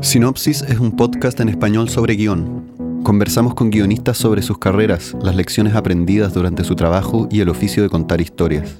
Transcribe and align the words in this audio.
Sinopsis 0.00 0.62
es 0.62 0.78
un 0.78 0.92
podcast 0.92 1.40
en 1.40 1.48
español 1.48 1.88
sobre 1.88 2.14
guion. 2.14 3.02
Conversamos 3.02 3.54
con 3.54 3.70
guionistas 3.70 4.16
sobre 4.16 4.42
sus 4.42 4.58
carreras, 4.58 5.16
las 5.22 5.34
lecciones 5.34 5.74
aprendidas 5.74 6.34
durante 6.34 6.64
su 6.64 6.76
trabajo 6.76 7.26
y 7.30 7.40
el 7.40 7.48
oficio 7.48 7.82
de 7.82 7.88
contar 7.88 8.20
historias. 8.20 8.78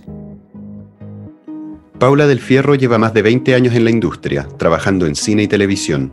Paula 1.99 2.27
del 2.27 2.39
Fierro 2.39 2.75
lleva 2.75 2.99
más 2.99 3.15
de 3.15 3.23
20 3.23 3.55
años 3.55 3.75
en 3.75 3.85
la 3.85 3.91
industria, 3.91 4.47
trabajando 4.59 5.07
en 5.07 5.17
cine 5.17 5.45
y 5.45 5.49
televisión. 5.49 6.13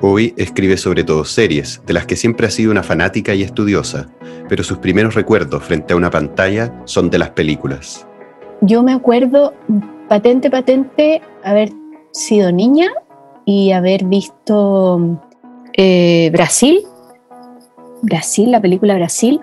Hoy 0.00 0.32
escribe 0.36 0.76
sobre 0.76 1.04
todo 1.04 1.24
series, 1.24 1.82
de 1.86 1.92
las 1.92 2.06
que 2.06 2.16
siempre 2.16 2.46
ha 2.46 2.50
sido 2.50 2.70
una 2.70 2.82
fanática 2.82 3.34
y 3.34 3.42
estudiosa, 3.42 4.08
pero 4.48 4.62
sus 4.62 4.78
primeros 4.78 5.14
recuerdos 5.14 5.62
frente 5.62 5.92
a 5.92 5.96
una 5.96 6.10
pantalla 6.10 6.80
son 6.84 7.10
de 7.10 7.18
las 7.18 7.30
películas. 7.30 8.06
Yo 8.60 8.82
me 8.82 8.92
acuerdo 8.92 9.52
patente, 10.08 10.50
patente, 10.50 11.22
haber 11.42 11.70
sido 12.12 12.52
niña 12.52 12.88
y 13.44 13.72
haber 13.72 14.04
visto 14.04 15.20
eh, 15.74 16.30
Brasil, 16.32 16.82
Brasil, 18.02 18.50
la 18.50 18.60
película 18.60 18.94
Brasil, 18.94 19.40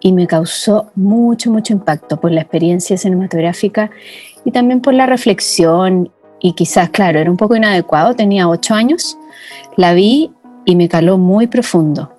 y 0.00 0.12
me 0.12 0.26
causó 0.26 0.90
mucho, 0.94 1.50
mucho 1.50 1.72
impacto 1.72 2.20
por 2.20 2.30
la 2.30 2.42
experiencia 2.42 2.96
cinematográfica 2.96 3.90
y 4.44 4.50
también 4.50 4.80
por 4.80 4.94
la 4.94 5.06
reflexión. 5.06 6.10
Y 6.40 6.52
quizás, 6.52 6.90
claro, 6.90 7.18
era 7.18 7.30
un 7.30 7.36
poco 7.36 7.56
inadecuado, 7.56 8.14
tenía 8.14 8.48
ocho 8.48 8.74
años, 8.74 9.18
la 9.76 9.92
vi 9.92 10.30
y 10.64 10.76
me 10.76 10.88
caló 10.88 11.18
muy 11.18 11.46
profundo. 11.48 12.12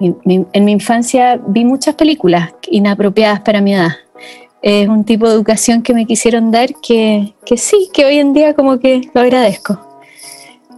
en 0.00 0.64
mi 0.64 0.72
infancia 0.72 1.40
vi 1.46 1.64
muchas 1.64 1.94
películas 1.94 2.52
inapropiadas 2.68 3.40
para 3.40 3.60
mi 3.60 3.74
edad. 3.74 3.92
Es 4.66 4.88
un 4.88 5.04
tipo 5.04 5.28
de 5.28 5.34
educación 5.34 5.82
que 5.82 5.92
me 5.92 6.06
quisieron 6.06 6.50
dar 6.50 6.70
que, 6.76 7.34
que 7.44 7.58
sí, 7.58 7.90
que 7.92 8.06
hoy 8.06 8.18
en 8.18 8.32
día 8.32 8.54
como 8.54 8.78
que 8.78 9.02
lo 9.12 9.20
agradezco. 9.20 9.78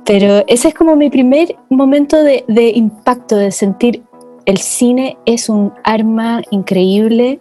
Pero 0.04 0.42
ese 0.48 0.68
es 0.68 0.74
como 0.74 0.96
mi 0.96 1.08
primer 1.08 1.54
momento 1.70 2.20
de, 2.20 2.44
impacto, 2.74 3.36
de 3.36 3.52
sentir 3.52 4.02
el 4.44 4.58
cine 4.58 5.16
es 5.24 5.48
un 5.48 5.72
arma 5.84 6.42
increíble, 6.50 7.38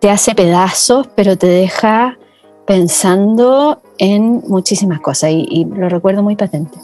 te 0.00 0.10
hace 0.10 0.34
pedazos, 0.34 1.06
pero 1.14 1.38
te 1.38 1.46
deja 1.46 2.18
pensando 2.66 3.80
en 3.98 4.42
muchísimas 4.48 4.98
cosas 4.98 5.30
y, 5.30 5.46
y, 5.48 5.64
lo 5.64 5.88
recuerdo 5.88 6.24
muy 6.24 6.34
patente. 6.34 6.76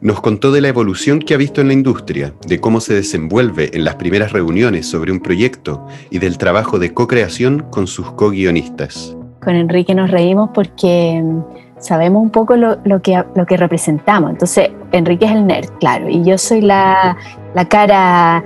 Nos 0.00 0.20
contó 0.20 0.52
de 0.52 0.60
la 0.60 0.68
evolución 0.68 1.18
que 1.18 1.34
ha 1.34 1.36
visto 1.36 1.60
en 1.60 1.66
la 1.66 1.72
industria, 1.72 2.32
de 2.46 2.60
cómo 2.60 2.78
se 2.78 2.94
desenvuelve 2.94 3.70
en 3.74 3.82
las 3.82 3.96
primeras 3.96 4.30
reuniones 4.30 4.86
sobre 4.86 5.10
un 5.10 5.18
proyecto 5.18 5.84
y 6.08 6.20
del 6.20 6.38
trabajo 6.38 6.78
de 6.78 6.94
co-creación 6.94 7.66
con 7.70 7.88
sus 7.88 8.12
co-guionistas. 8.12 9.16
Con 9.42 9.56
Enrique 9.56 9.96
nos 9.96 10.12
reímos 10.12 10.50
porque 10.54 11.20
sabemos 11.80 12.22
un 12.22 12.30
poco 12.30 12.54
lo, 12.54 13.02
que, 13.02 13.24
lo 13.34 13.44
que 13.44 13.56
representamos. 13.56 14.30
Entonces, 14.30 14.70
Enrique 14.92 15.24
es 15.24 15.32
el 15.32 15.44
nerd, 15.44 15.68
claro, 15.80 16.08
y 16.08 16.22
yo 16.22 16.38
soy 16.38 16.60
la, 16.60 17.16
cara 17.68 18.44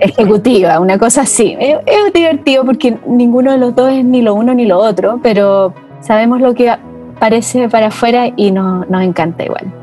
ejecutiva, 0.00 0.78
una 0.78 0.98
cosa 0.98 1.22
así. 1.22 1.56
Es, 1.58 2.12
divertido 2.14 2.64
porque 2.64 2.96
ninguno 3.08 3.50
de 3.50 3.58
los 3.58 3.74
dos 3.74 3.90
es 3.90 4.04
ni 4.04 4.22
lo 4.22 4.34
uno 4.34 4.54
ni 4.54 4.66
lo 4.66 4.78
otro, 4.78 5.18
pero 5.20 5.74
sabemos 5.98 6.40
lo 6.40 6.54
que 6.54 6.72
parece 7.18 7.68
para 7.68 7.88
afuera 7.88 8.30
y 8.36 8.52
nos, 8.52 8.88
nos 8.88 9.02
encanta 9.02 9.44
igual. 9.44 9.81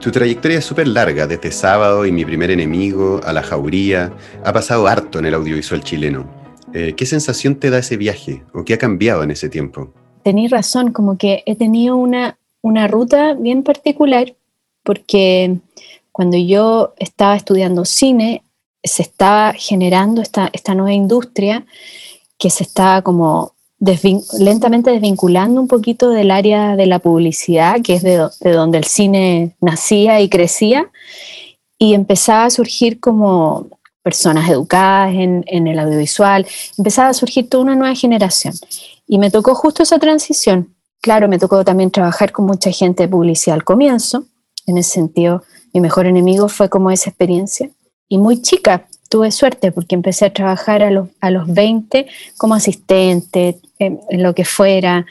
Tu 0.00 0.10
trayectoria 0.10 0.58
es 0.58 0.64
súper 0.64 0.88
larga, 0.88 1.26
desde 1.26 1.50
Sábado 1.50 2.06
y 2.06 2.12
Mi 2.12 2.24
primer 2.24 2.50
enemigo 2.50 3.20
a 3.24 3.32
La 3.32 3.42
Jauría. 3.42 4.12
Ha 4.44 4.52
pasado 4.52 4.86
harto 4.86 5.18
en 5.18 5.26
el 5.26 5.34
audiovisual 5.34 5.82
chileno. 5.82 6.26
Eh, 6.72 6.94
¿Qué 6.96 7.06
sensación 7.06 7.56
te 7.56 7.70
da 7.70 7.78
ese 7.78 7.96
viaje 7.96 8.44
o 8.54 8.64
qué 8.64 8.74
ha 8.74 8.78
cambiado 8.78 9.22
en 9.22 9.30
ese 9.30 9.48
tiempo? 9.48 9.92
tenéis 10.28 10.50
razón, 10.50 10.92
como 10.92 11.16
que 11.16 11.42
he 11.46 11.56
tenido 11.56 11.96
una, 11.96 12.38
una 12.60 12.86
ruta 12.86 13.32
bien 13.32 13.62
particular 13.62 14.34
porque 14.82 15.56
cuando 16.12 16.36
yo 16.36 16.92
estaba 16.98 17.34
estudiando 17.34 17.86
cine, 17.86 18.42
se 18.84 19.00
estaba 19.00 19.54
generando 19.54 20.20
esta, 20.20 20.50
esta 20.52 20.74
nueva 20.74 20.92
industria 20.92 21.64
que 22.36 22.50
se 22.50 22.62
estaba 22.62 23.00
como 23.00 23.54
lentamente 23.80 24.90
desvinculando 24.90 25.60
un 25.60 25.68
poquito 25.68 26.10
del 26.10 26.30
área 26.30 26.76
de 26.76 26.86
la 26.86 26.98
publicidad, 26.98 27.80
que 27.82 27.94
es 27.94 28.02
de, 28.02 28.28
de, 28.40 28.52
donde 28.52 28.78
el 28.78 28.84
cine 28.84 29.56
nacía 29.60 30.20
y 30.20 30.28
crecía, 30.28 30.90
y 31.78 31.94
empezaba 31.94 32.46
a 32.46 32.50
surgir 32.50 32.98
como 32.98 33.68
personas 34.02 34.48
educadas 34.48 35.14
en, 35.14 35.44
en 35.46 35.68
el 35.68 35.78
audiovisual, 35.78 36.46
empezaba 36.76 37.10
a 37.10 37.14
surgir 37.14 37.48
toda 37.48 37.64
una 37.64 37.76
nueva 37.76 37.94
generación. 37.94 38.54
Y 39.06 39.18
me 39.18 39.30
tocó 39.30 39.54
justo 39.54 39.82
esa 39.82 39.98
transición. 39.98 40.74
Claro, 41.00 41.28
me 41.28 41.38
tocó 41.38 41.64
también 41.64 41.90
trabajar 41.90 42.32
con 42.32 42.46
mucha 42.46 42.70
gente 42.70 43.04
de 43.04 43.08
publicidad 43.08 43.54
al 43.54 43.64
comienzo. 43.64 44.24
En 44.66 44.76
ese 44.78 44.90
sentido, 44.90 45.44
mi 45.72 45.80
mejor 45.80 46.06
enemigo 46.06 46.48
fue 46.48 46.68
como 46.68 46.90
esa 46.90 47.10
experiencia. 47.10 47.70
Y 48.08 48.18
muy 48.18 48.42
chica, 48.42 48.88
tuve 49.08 49.30
suerte 49.30 49.72
porque 49.72 49.94
empecé 49.94 50.26
a 50.26 50.32
trabajar 50.32 50.82
a 50.82 50.90
los, 50.90 51.08
a 51.20 51.30
los 51.30 51.46
20 51.52 52.06
como 52.36 52.54
asistente, 52.54 53.58
en, 53.78 54.00
lo 54.10 54.34
que 54.34 54.44
fuera, 54.44 55.06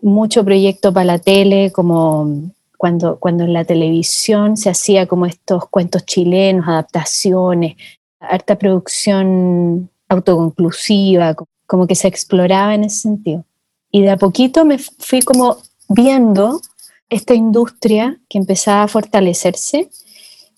mucho 0.00 0.44
proyecto 0.44 0.92
para 0.92 1.04
la 1.04 1.18
tele, 1.18 1.70
como 1.72 2.50
cuando, 2.76 3.18
cuando 3.18 3.44
en 3.44 3.52
la 3.52 3.64
televisión 3.64 4.56
se 4.56 4.70
hacía 4.70 5.06
como 5.06 5.26
estos 5.26 5.68
cuentos 5.68 6.04
chilenos, 6.06 6.66
adaptaciones, 6.66 7.76
harta 8.18 8.56
producción 8.56 9.90
autoconclusiva, 10.08 11.36
como 11.66 11.86
que 11.86 11.94
se 11.94 12.08
exploraba 12.08 12.74
en 12.74 12.84
ese 12.84 13.00
sentido. 13.00 13.44
Y 13.92 14.02
de 14.02 14.10
a 14.10 14.16
poquito 14.16 14.64
me 14.64 14.78
fui 14.78 15.20
como 15.20 15.58
viendo 15.88 16.60
esta 17.08 17.34
industria 17.34 18.18
que 18.28 18.38
empezaba 18.38 18.84
a 18.84 18.88
fortalecerse 18.88 19.90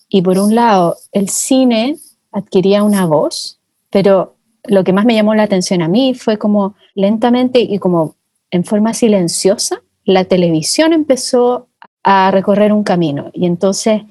y 0.07 0.21
por 0.21 0.37
un 0.37 0.55
lado 0.55 0.95
el 1.11 1.29
cine 1.29 1.97
adquiría 2.33 2.83
una 2.83 3.05
voz, 3.05 3.59
pero 3.89 4.35
lo 4.65 4.83
que 4.83 4.93
más 4.93 5.05
me 5.05 5.15
llamó 5.15 5.35
la 5.35 5.43
atención 5.43 5.81
a 5.81 5.87
mí 5.87 6.13
fue 6.13 6.37
como 6.37 6.75
lentamente 6.95 7.59
y 7.59 7.79
como 7.79 8.15
en 8.51 8.63
forma 8.63 8.93
silenciosa, 8.93 9.81
la 10.05 10.25
televisión 10.25 10.93
empezó 10.93 11.67
a 12.03 12.31
recorrer 12.31 12.73
un 12.73 12.83
camino. 12.83 13.31
Y 13.33 13.45
entonces 13.45 14.03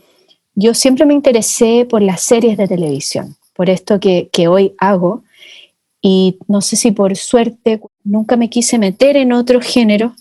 yo 0.54 0.74
siempre 0.74 1.06
me 1.06 1.14
interesé 1.14 1.86
por 1.88 2.02
las 2.02 2.22
series 2.22 2.56
de 2.56 2.68
televisión, 2.68 3.36
por 3.54 3.70
esto 3.70 4.00
que, 4.00 4.28
que 4.32 4.48
hoy 4.48 4.74
hago, 4.78 5.22
y 6.02 6.38
no 6.48 6.60
sé 6.60 6.74
si 6.74 6.90
por 6.90 7.16
suerte 7.16 7.80
nunca 8.02 8.36
me 8.36 8.50
quise 8.50 8.76
meter 8.76 9.16
en 9.16 9.32
otro 9.32 9.60
género 9.60 10.14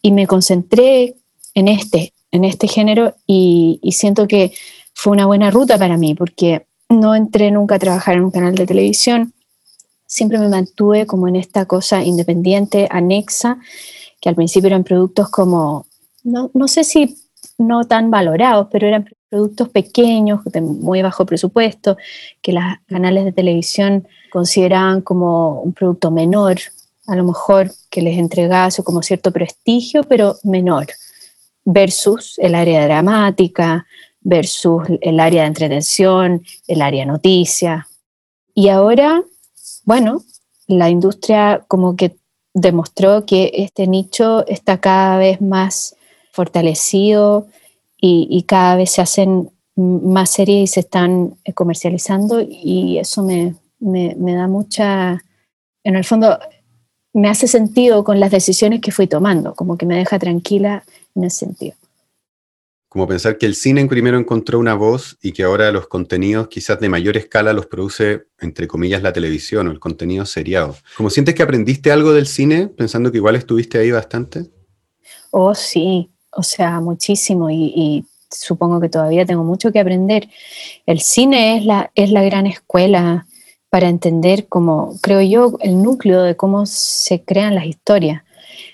y 0.00 0.12
me 0.12 0.28
concentré 0.28 1.16
en 1.54 1.66
este, 1.66 2.14
en 2.30 2.44
este 2.44 2.68
género 2.68 3.16
y, 3.26 3.80
siento 3.90 4.28
que 4.28 4.52
fue 4.94 5.12
una 5.12 5.26
buena 5.26 5.50
ruta 5.50 5.76
para 5.76 5.96
mí 5.96 6.14
porque 6.14 6.66
no 6.88 7.14
entré 7.14 7.50
nunca 7.50 7.76
a 7.76 7.78
trabajar 7.78 8.16
en 8.16 8.24
un 8.24 8.30
canal 8.30 8.54
de 8.54 8.66
televisión, 8.66 9.32
siempre 10.06 10.38
me 10.38 10.48
mantuve 10.48 11.06
como 11.06 11.28
en 11.28 11.36
esta 11.36 11.66
cosa 11.66 12.02
independiente, 12.02 12.88
anexa, 12.90 13.58
que 14.20 14.28
al 14.28 14.34
principio 14.34 14.68
eran 14.68 14.84
productos 14.84 15.28
como, 15.28 15.86
no, 16.24 16.50
no 16.54 16.66
sé 16.66 16.82
si 16.84 17.16
no 17.58 17.84
tan 17.84 18.10
valorados, 18.10 18.68
pero 18.70 18.86
eran 18.86 19.08
productos 19.28 19.68
pequeños, 19.68 20.42
de 20.44 20.60
muy 20.60 21.02
bajo 21.02 21.26
presupuesto, 21.26 21.96
que 22.40 22.52
los 22.52 22.64
canales 22.86 23.24
de 23.24 23.32
televisión 23.32 24.08
consideraban 24.30 25.02
como 25.02 25.60
un 25.60 25.72
producto 25.72 26.10
menor, 26.10 26.58
a 27.06 27.16
lo 27.16 27.24
mejor 27.24 27.70
que 27.90 28.02
les 28.02 28.18
entregase 28.18 28.82
como 28.82 29.02
cierto 29.02 29.32
prestigio, 29.32 30.04
pero 30.04 30.36
menor, 30.44 30.86
versus 31.64 32.38
el 32.38 32.54
área 32.54 32.84
dramática, 32.84 33.86
versus 34.28 34.82
el 35.00 35.20
área 35.20 35.42
de 35.42 35.48
entretención, 35.48 36.42
el 36.66 36.82
área 36.82 37.06
noticia. 37.06 37.88
Y 38.54 38.68
ahora, 38.68 39.22
bueno, 39.84 40.22
la 40.66 40.90
industria 40.90 41.64
como 41.66 41.96
que 41.96 42.16
demostró 42.52 43.24
que 43.24 43.50
este 43.54 43.86
nicho 43.86 44.46
está 44.46 44.80
cada 44.80 45.16
vez 45.16 45.40
más 45.40 45.96
fortalecido 46.32 47.46
y, 48.00 48.44
cada 48.46 48.76
vez 48.76 48.92
se 48.92 49.00
hacen 49.00 49.50
más 49.74 50.30
series 50.30 50.70
y 50.70 50.72
se 50.74 50.80
están 50.80 51.34
comercializando 51.54 52.40
y 52.40 52.98
eso 52.98 53.22
me, 53.22 53.56
me, 53.80 54.34
da 54.34 54.46
mucha, 54.46 55.24
en 55.82 55.96
el 55.96 56.04
fondo, 56.04 56.38
me 57.14 57.28
hace 57.28 57.48
sentido 57.48 58.04
con 58.04 58.20
las 58.20 58.30
decisiones 58.30 58.80
que 58.82 58.92
fui 58.92 59.06
tomando, 59.06 59.54
como 59.54 59.78
que 59.78 59.86
me 59.86 59.96
deja 59.96 60.18
tranquila 60.18 60.84
en 61.14 61.24
ese 61.24 61.46
sentido. 61.46 61.76
Como 62.88 63.06
pensar 63.06 63.36
que 63.36 63.46
el 63.46 63.54
cine 63.54 63.84
primero 63.86 64.18
encontró 64.18 64.58
una 64.58 64.74
voz 64.74 65.18
y 65.22 65.32
que 65.32 65.42
ahora 65.42 65.70
los 65.72 65.88
contenidos 65.88 66.48
quizás 66.48 66.80
de 66.80 66.88
mayor 66.88 67.16
escala 67.16 67.52
los 67.52 67.66
produce, 67.66 68.28
entre 68.40 68.66
comillas, 68.66 69.02
la 69.02 69.12
televisión 69.12 69.68
o 69.68 69.70
el 69.70 69.78
contenido 69.78 70.24
seriado. 70.24 70.76
¿Cómo 70.96 71.10
sientes 71.10 71.34
que 71.34 71.42
aprendiste 71.42 71.92
algo 71.92 72.12
del 72.12 72.26
cine 72.26 72.68
pensando 72.68 73.12
que 73.12 73.18
igual 73.18 73.36
estuviste 73.36 73.78
ahí 73.78 73.90
bastante? 73.90 74.46
Oh, 75.30 75.54
sí, 75.54 76.10
o 76.30 76.42
sea, 76.42 76.80
muchísimo 76.80 77.50
y, 77.50 78.04
supongo 78.30 78.78
que 78.78 78.90
todavía 78.90 79.24
tengo 79.24 79.42
mucho 79.42 79.72
que 79.72 79.80
aprender. 79.80 80.28
El 80.84 81.00
cine 81.00 81.56
es 81.56 81.64
la, 81.64 81.90
es 81.94 82.10
la 82.10 82.22
gran 82.22 82.46
escuela 82.46 83.26
para 83.70 83.88
entender 83.88 84.48
cómo, 84.48 84.98
creo 85.00 85.20
yo, 85.22 85.56
el 85.60 85.82
núcleo 85.82 86.22
de 86.22 86.36
cómo 86.36 86.66
se 86.66 87.24
crean 87.24 87.54
las 87.54 87.66
historias. 87.66 88.22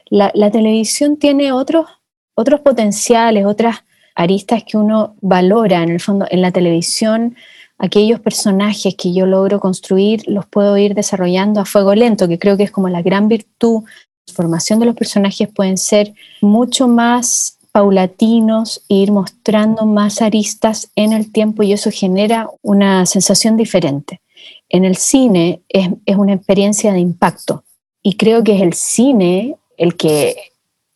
La, 0.06 0.50
televisión 0.50 1.16
tiene 1.16 1.52
otros, 1.52 1.86
otros 2.34 2.60
potenciales, 2.60 3.46
otras 3.46 3.84
aristas 4.14 4.64
que 4.64 4.76
uno 4.76 5.14
valora 5.20 5.82
en 5.82 5.90
el 5.90 6.00
fondo 6.00 6.26
en 6.30 6.42
la 6.42 6.52
televisión, 6.52 7.36
aquellos 7.78 8.20
personajes 8.20 8.94
que 8.94 9.12
yo 9.12 9.26
logro 9.26 9.60
construir 9.60 10.22
los 10.26 10.46
puedo 10.46 10.76
ir 10.78 10.94
desarrollando 10.94 11.60
a 11.60 11.64
fuego 11.64 11.94
lento, 11.94 12.28
que 12.28 12.38
creo 12.38 12.56
que 12.56 12.64
es 12.64 12.70
como 12.70 12.88
la 12.88 13.02
gran 13.02 13.28
virtud. 13.28 13.82
La 14.26 14.34
formación 14.34 14.78
de 14.78 14.86
los 14.86 14.96
personajes 14.96 15.48
pueden 15.48 15.76
ser 15.76 16.14
mucho 16.40 16.88
más 16.88 17.58
paulatinos 17.72 18.82
e 18.88 18.94
ir 18.94 19.10
mostrando 19.10 19.84
más 19.84 20.22
aristas 20.22 20.90
en 20.94 21.12
el 21.12 21.32
tiempo 21.32 21.62
y 21.64 21.72
eso 21.72 21.90
genera 21.90 22.48
una 22.62 23.04
sensación 23.04 23.56
diferente. 23.56 24.20
En 24.68 24.84
el 24.84 24.96
cine 24.96 25.60
es, 25.68 25.88
es 26.06 26.16
una 26.16 26.34
experiencia 26.34 26.92
de 26.92 27.00
impacto 27.00 27.64
y 28.02 28.16
creo 28.16 28.44
que 28.44 28.54
es 28.54 28.62
el 28.62 28.74
cine 28.74 29.56
el 29.76 29.96
que, 29.96 30.36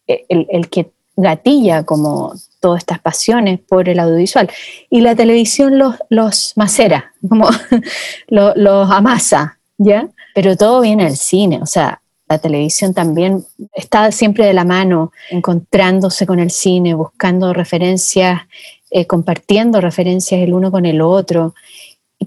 el, 0.06 0.46
el 0.50 0.68
que 0.68 0.90
gatilla 1.16 1.84
como 1.84 2.34
todas 2.60 2.80
estas 2.80 3.00
pasiones 3.00 3.60
por 3.60 3.88
el 3.88 3.98
audiovisual. 3.98 4.50
Y 4.90 5.00
la 5.00 5.14
televisión 5.14 5.78
los, 5.78 5.96
los 6.08 6.52
macera, 6.56 7.12
como 7.28 7.48
los, 8.28 8.56
los 8.56 8.90
amasa, 8.90 9.58
¿ya? 9.76 10.08
Pero 10.34 10.56
todo 10.56 10.80
viene 10.80 11.04
del 11.04 11.16
cine, 11.16 11.60
o 11.62 11.66
sea, 11.66 12.00
la 12.28 12.38
televisión 12.38 12.92
también 12.92 13.44
está 13.72 14.12
siempre 14.12 14.44
de 14.44 14.52
la 14.52 14.64
mano, 14.64 15.12
encontrándose 15.30 16.26
con 16.26 16.38
el 16.40 16.50
cine, 16.50 16.94
buscando 16.94 17.54
referencias, 17.54 18.42
eh, 18.90 19.06
compartiendo 19.06 19.80
referencias 19.80 20.40
el 20.42 20.52
uno 20.52 20.70
con 20.70 20.84
el 20.84 21.00
otro, 21.00 21.54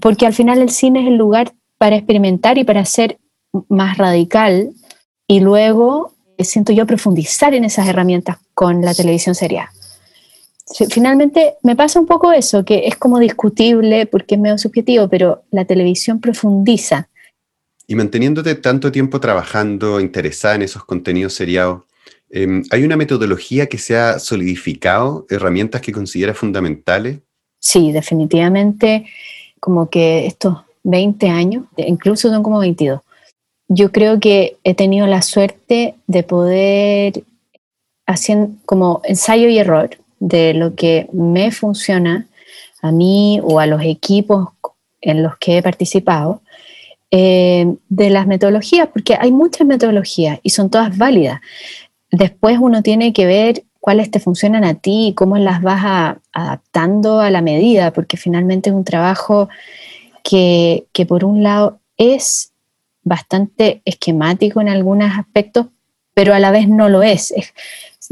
porque 0.00 0.26
al 0.26 0.34
final 0.34 0.60
el 0.60 0.70
cine 0.70 1.02
es 1.02 1.06
el 1.06 1.16
lugar 1.16 1.52
para 1.78 1.96
experimentar 1.96 2.58
y 2.58 2.64
para 2.64 2.84
ser 2.84 3.18
más 3.68 3.98
radical 3.98 4.70
y 5.26 5.40
luego 5.40 6.14
eh, 6.36 6.44
siento 6.44 6.72
yo 6.72 6.86
profundizar 6.86 7.54
en 7.54 7.64
esas 7.64 7.86
herramientas 7.86 8.38
con 8.54 8.82
la 8.82 8.94
televisión 8.94 9.34
serial. 9.34 9.68
Finalmente 10.90 11.54
me 11.62 11.76
pasa 11.76 12.00
un 12.00 12.06
poco 12.06 12.32
eso, 12.32 12.64
que 12.64 12.86
es 12.86 12.96
como 12.96 13.18
discutible 13.18 14.06
porque 14.06 14.36
es 14.36 14.40
medio 14.40 14.58
subjetivo, 14.58 15.08
pero 15.08 15.42
la 15.50 15.64
televisión 15.64 16.20
profundiza. 16.20 17.08
Y 17.86 17.94
manteniéndote 17.94 18.54
tanto 18.54 18.90
tiempo 18.90 19.20
trabajando, 19.20 20.00
interesada 20.00 20.54
en 20.54 20.62
esos 20.62 20.84
contenidos 20.84 21.34
seriados, 21.34 21.82
em, 22.30 22.62
¿hay 22.70 22.84
una 22.84 22.96
metodología 22.96 23.66
que 23.66 23.78
se 23.78 23.96
ha 23.96 24.18
solidificado, 24.18 25.26
herramientas 25.28 25.82
que 25.82 25.92
consideras 25.92 26.38
fundamentales? 26.38 27.18
Sí, 27.58 27.92
definitivamente, 27.92 29.06
como 29.60 29.90
que 29.90 30.26
estos 30.26 30.58
20 30.84 31.28
años, 31.28 31.64
incluso 31.76 32.30
son 32.30 32.42
como 32.42 32.60
22, 32.60 33.00
yo 33.68 33.92
creo 33.92 34.20
que 34.20 34.56
he 34.64 34.74
tenido 34.74 35.06
la 35.06 35.22
suerte 35.22 35.94
de 36.06 36.22
poder 36.22 37.24
hacer 38.06 38.48
como 38.64 39.00
ensayo 39.04 39.48
y 39.48 39.58
error 39.58 39.90
de 40.22 40.54
lo 40.54 40.76
que 40.76 41.08
me 41.12 41.50
funciona 41.50 42.28
a 42.80 42.92
mí 42.92 43.40
o 43.42 43.58
a 43.58 43.66
los 43.66 43.82
equipos 43.82 44.50
en 45.00 45.20
los 45.20 45.36
que 45.36 45.58
he 45.58 45.62
participado, 45.62 46.42
eh, 47.10 47.74
de 47.88 48.10
las 48.10 48.28
metodologías, 48.28 48.88
porque 48.92 49.16
hay 49.18 49.32
muchas 49.32 49.66
metodologías 49.66 50.38
y 50.44 50.50
son 50.50 50.70
todas 50.70 50.96
válidas. 50.96 51.40
Después 52.12 52.58
uno 52.60 52.82
tiene 52.82 53.12
que 53.12 53.26
ver 53.26 53.64
cuáles 53.80 54.12
te 54.12 54.20
funcionan 54.20 54.62
a 54.62 54.74
ti 54.74 55.08
y 55.08 55.14
cómo 55.14 55.38
las 55.38 55.60
vas 55.60 56.16
adaptando 56.32 57.18
a 57.18 57.30
la 57.30 57.42
medida, 57.42 57.92
porque 57.92 58.16
finalmente 58.16 58.70
es 58.70 58.76
un 58.76 58.84
trabajo 58.84 59.48
que, 60.22 60.86
que 60.92 61.04
por 61.04 61.24
un 61.24 61.42
lado 61.42 61.80
es 61.96 62.52
bastante 63.02 63.82
esquemático 63.84 64.60
en 64.60 64.68
algunos 64.68 65.18
aspectos, 65.18 65.66
pero 66.14 66.32
a 66.32 66.38
la 66.38 66.52
vez 66.52 66.68
no 66.68 66.88
lo 66.88 67.02
es. 67.02 67.32
Es 67.32 67.52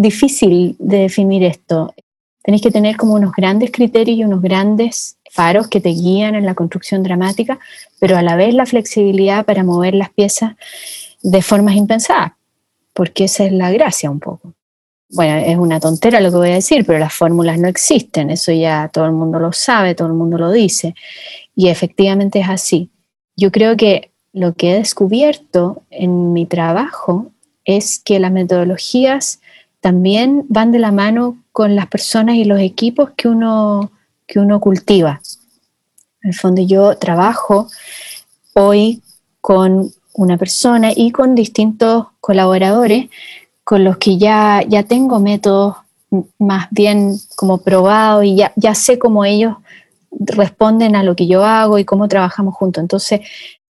difícil 0.01 0.77
de 0.79 0.99
definir 0.99 1.45
esto. 1.45 1.95
Tenéis 2.43 2.63
que 2.63 2.71
tener 2.71 2.97
como 2.97 3.15
unos 3.15 3.33
grandes 3.33 3.71
criterios 3.71 4.19
y 4.19 4.25
unos 4.25 4.41
grandes 4.41 5.19
faros 5.31 5.69
que 5.69 5.81
te 5.81 5.91
guían 5.91 6.35
en 6.35 6.47
la 6.47 6.55
construcción 6.55 7.03
dramática, 7.03 7.59
pero 8.01 8.17
a 8.17 8.23
la 8.23 8.35
vez 8.35 8.55
la 8.55 8.65
flexibilidad 8.65 9.45
para 9.45 9.63
mover 9.63 9.95
las 9.95 10.11
piezas 10.11 10.55
de 11.23 11.43
formas 11.43 11.77
impensadas, 11.77 12.33
porque 12.95 13.25
esa 13.25 13.45
es 13.45 13.53
la 13.53 13.71
gracia 13.71 14.11
un 14.11 14.21
poco. 14.21 14.55
Bueno, 15.11 15.37
es 15.37 15.59
una 15.59 15.81
tontera 15.81 16.21
lo 16.21 16.31
que 16.31 16.37
voy 16.37 16.51
a 16.51 16.55
decir, 16.55 16.87
pero 16.87 16.99
las 16.99 17.13
fórmulas 17.13 17.59
no 17.59 17.69
existen, 17.69 18.31
eso 18.31 18.53
ya 18.53 18.89
todo 18.91 19.05
el 19.05 19.13
mundo 19.13 19.39
lo 19.39 19.53
sabe, 19.53 19.95
todo 19.95 20.09
el 20.09 20.15
mundo 20.15 20.39
lo 20.39 20.51
dice, 20.51 20.95
y 21.55 21.69
efectivamente 21.69 22.41
es 22.41 22.49
así. 22.49 22.89
Yo 23.37 23.53
creo 23.53 23.77
que 23.77 24.13
lo 24.33 24.55
que 24.55 24.71
he 24.71 24.79
descubierto 24.79 25.83
en 25.91 26.33
mi 26.33 26.47
trabajo 26.47 27.33
es 27.67 27.99
que 27.99 28.19
las 28.19 28.33
metodologías 28.33 29.41
también 29.81 30.45
van 30.49 30.73
de 30.73 30.79
la 30.79 30.93
mano 30.93 31.39
con 31.53 31.75
las 31.75 31.87
personas 31.87 32.37
y 32.37 32.45
los 32.45 32.61
equipos 32.61 33.11
que 33.17 33.29
uno, 33.29 33.91
que 34.27 34.39
uno 34.39 34.61
cultiva. 34.61 35.21
En 36.23 36.31
el 36.31 36.35
fondo 36.35 36.63
yo 36.63 36.97
trabajo 36.99 37.69
hoy 38.55 39.03
con 39.41 39.91
una 40.15 40.37
persona 40.37 40.93
y 40.95 41.11
con 41.13 41.35
distintos 41.35 42.07
colaboradores 42.21 43.09
con 43.65 43.85
los 43.85 43.97
que 43.97 44.19
ya, 44.19 44.63
ya 44.69 44.83
tengo 44.83 45.21
métodos 45.21 45.77
más 46.39 46.67
bien 46.71 47.17
como 47.37 47.59
probados 47.59 48.25
y 48.25 48.37
ya, 48.37 48.53
ya 48.57 48.75
sé 48.75 48.99
cómo 48.99 49.25
ellos 49.25 49.57
responden 50.11 50.97
a 50.97 51.03
lo 51.03 51.15
que 51.15 51.27
yo 51.27 51.45
hago 51.45 51.79
y 51.79 51.85
cómo 51.85 52.09
trabajamos 52.09 52.55
juntos. 52.55 52.83
Entonces, 52.83 53.21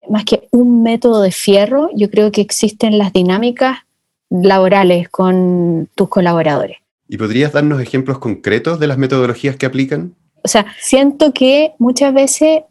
más 0.07 0.23
que 0.23 0.47
un 0.51 0.83
método 0.83 1.21
de 1.21 1.31
fierro, 1.31 1.89
yo 1.95 2.09
creo 2.09 2.31
que 2.31 2.41
existen 2.41 2.97
las 2.97 3.11
dinámicas 3.11 3.79
laborales 4.29 5.09
con 5.09 5.89
tus 5.95 6.09
colaboradores. 6.09 6.77
¿Y 7.07 7.17
podrías 7.17 7.53
darnos 7.53 7.81
ejemplos 7.81 8.19
concretos 8.19 8.79
de 8.79 8.87
las 8.87 8.97
metodologías 8.97 9.55
que 9.55 9.65
aplican? 9.65 10.15
O 10.43 10.47
sea, 10.47 10.65
siento 10.79 11.33
que 11.33 11.73
muchas 11.79 12.13
veces 12.13 12.63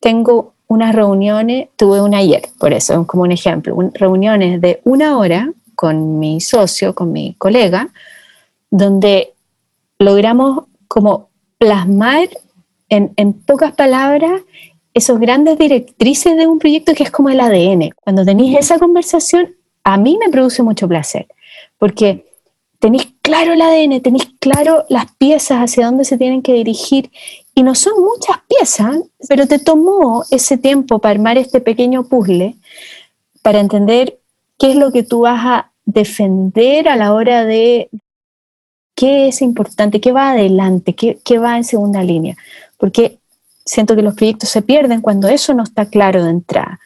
tengo 0.00 0.54
unas 0.66 0.94
reuniones, 0.94 1.68
tuve 1.76 2.00
una 2.00 2.18
ayer, 2.18 2.42
por 2.58 2.72
eso, 2.72 3.06
como 3.06 3.24
un 3.24 3.32
ejemplo, 3.32 3.76
reuniones 3.94 4.60
de 4.60 4.80
una 4.84 5.18
hora 5.18 5.52
con 5.74 6.18
mi 6.18 6.40
socio, 6.40 6.94
con 6.94 7.12
mi 7.12 7.34
colega, 7.34 7.88
donde 8.70 9.34
logramos 9.98 10.64
como 10.88 11.28
plasmar 11.58 12.28
en, 12.88 13.12
en 13.16 13.32
pocas 13.32 13.72
palabras 13.72 14.42
esos 14.94 15.18
grandes 15.18 15.58
directrices 15.58 16.36
de 16.36 16.46
un 16.46 16.58
proyecto 16.58 16.94
que 16.94 17.02
es 17.02 17.10
como 17.10 17.28
el 17.30 17.40
ADN. 17.40 17.90
Cuando 18.02 18.24
tenéis 18.24 18.58
esa 18.58 18.78
conversación, 18.78 19.54
a 19.84 19.96
mí 19.96 20.18
me 20.18 20.30
produce 20.30 20.62
mucho 20.62 20.88
placer, 20.88 21.28
porque 21.78 22.26
tenéis 22.78 23.08
claro 23.22 23.52
el 23.52 23.62
ADN, 23.62 24.00
tenéis 24.02 24.28
claro 24.40 24.84
las 24.88 25.12
piezas 25.16 25.58
hacia 25.58 25.86
dónde 25.86 26.04
se 26.04 26.18
tienen 26.18 26.42
que 26.42 26.54
dirigir, 26.54 27.10
y 27.54 27.62
no 27.62 27.74
son 27.74 28.02
muchas 28.02 28.38
piezas, 28.48 28.96
pero 29.28 29.46
te 29.46 29.58
tomó 29.58 30.24
ese 30.30 30.58
tiempo 30.58 30.98
para 30.98 31.14
armar 31.14 31.38
este 31.38 31.60
pequeño 31.60 32.04
puzzle, 32.04 32.56
para 33.42 33.60
entender 33.60 34.18
qué 34.58 34.70
es 34.70 34.76
lo 34.76 34.90
que 34.90 35.02
tú 35.02 35.20
vas 35.20 35.40
a 35.44 35.70
defender 35.84 36.88
a 36.88 36.96
la 36.96 37.12
hora 37.12 37.44
de 37.44 37.90
qué 38.94 39.28
es 39.28 39.42
importante, 39.42 40.00
qué 40.00 40.12
va 40.12 40.30
adelante, 40.30 40.94
qué, 40.94 41.18
qué 41.24 41.38
va 41.38 41.56
en 41.56 41.64
segunda 41.64 42.02
línea. 42.02 42.36
Porque 42.78 43.18
siento 43.64 43.94
que 43.94 44.02
los 44.02 44.14
proyectos 44.14 44.48
se 44.48 44.62
pierden 44.62 45.00
cuando 45.00 45.28
eso 45.28 45.54
no 45.54 45.62
está 45.62 45.86
claro 45.86 46.24
de 46.24 46.30
entrada. 46.30 46.80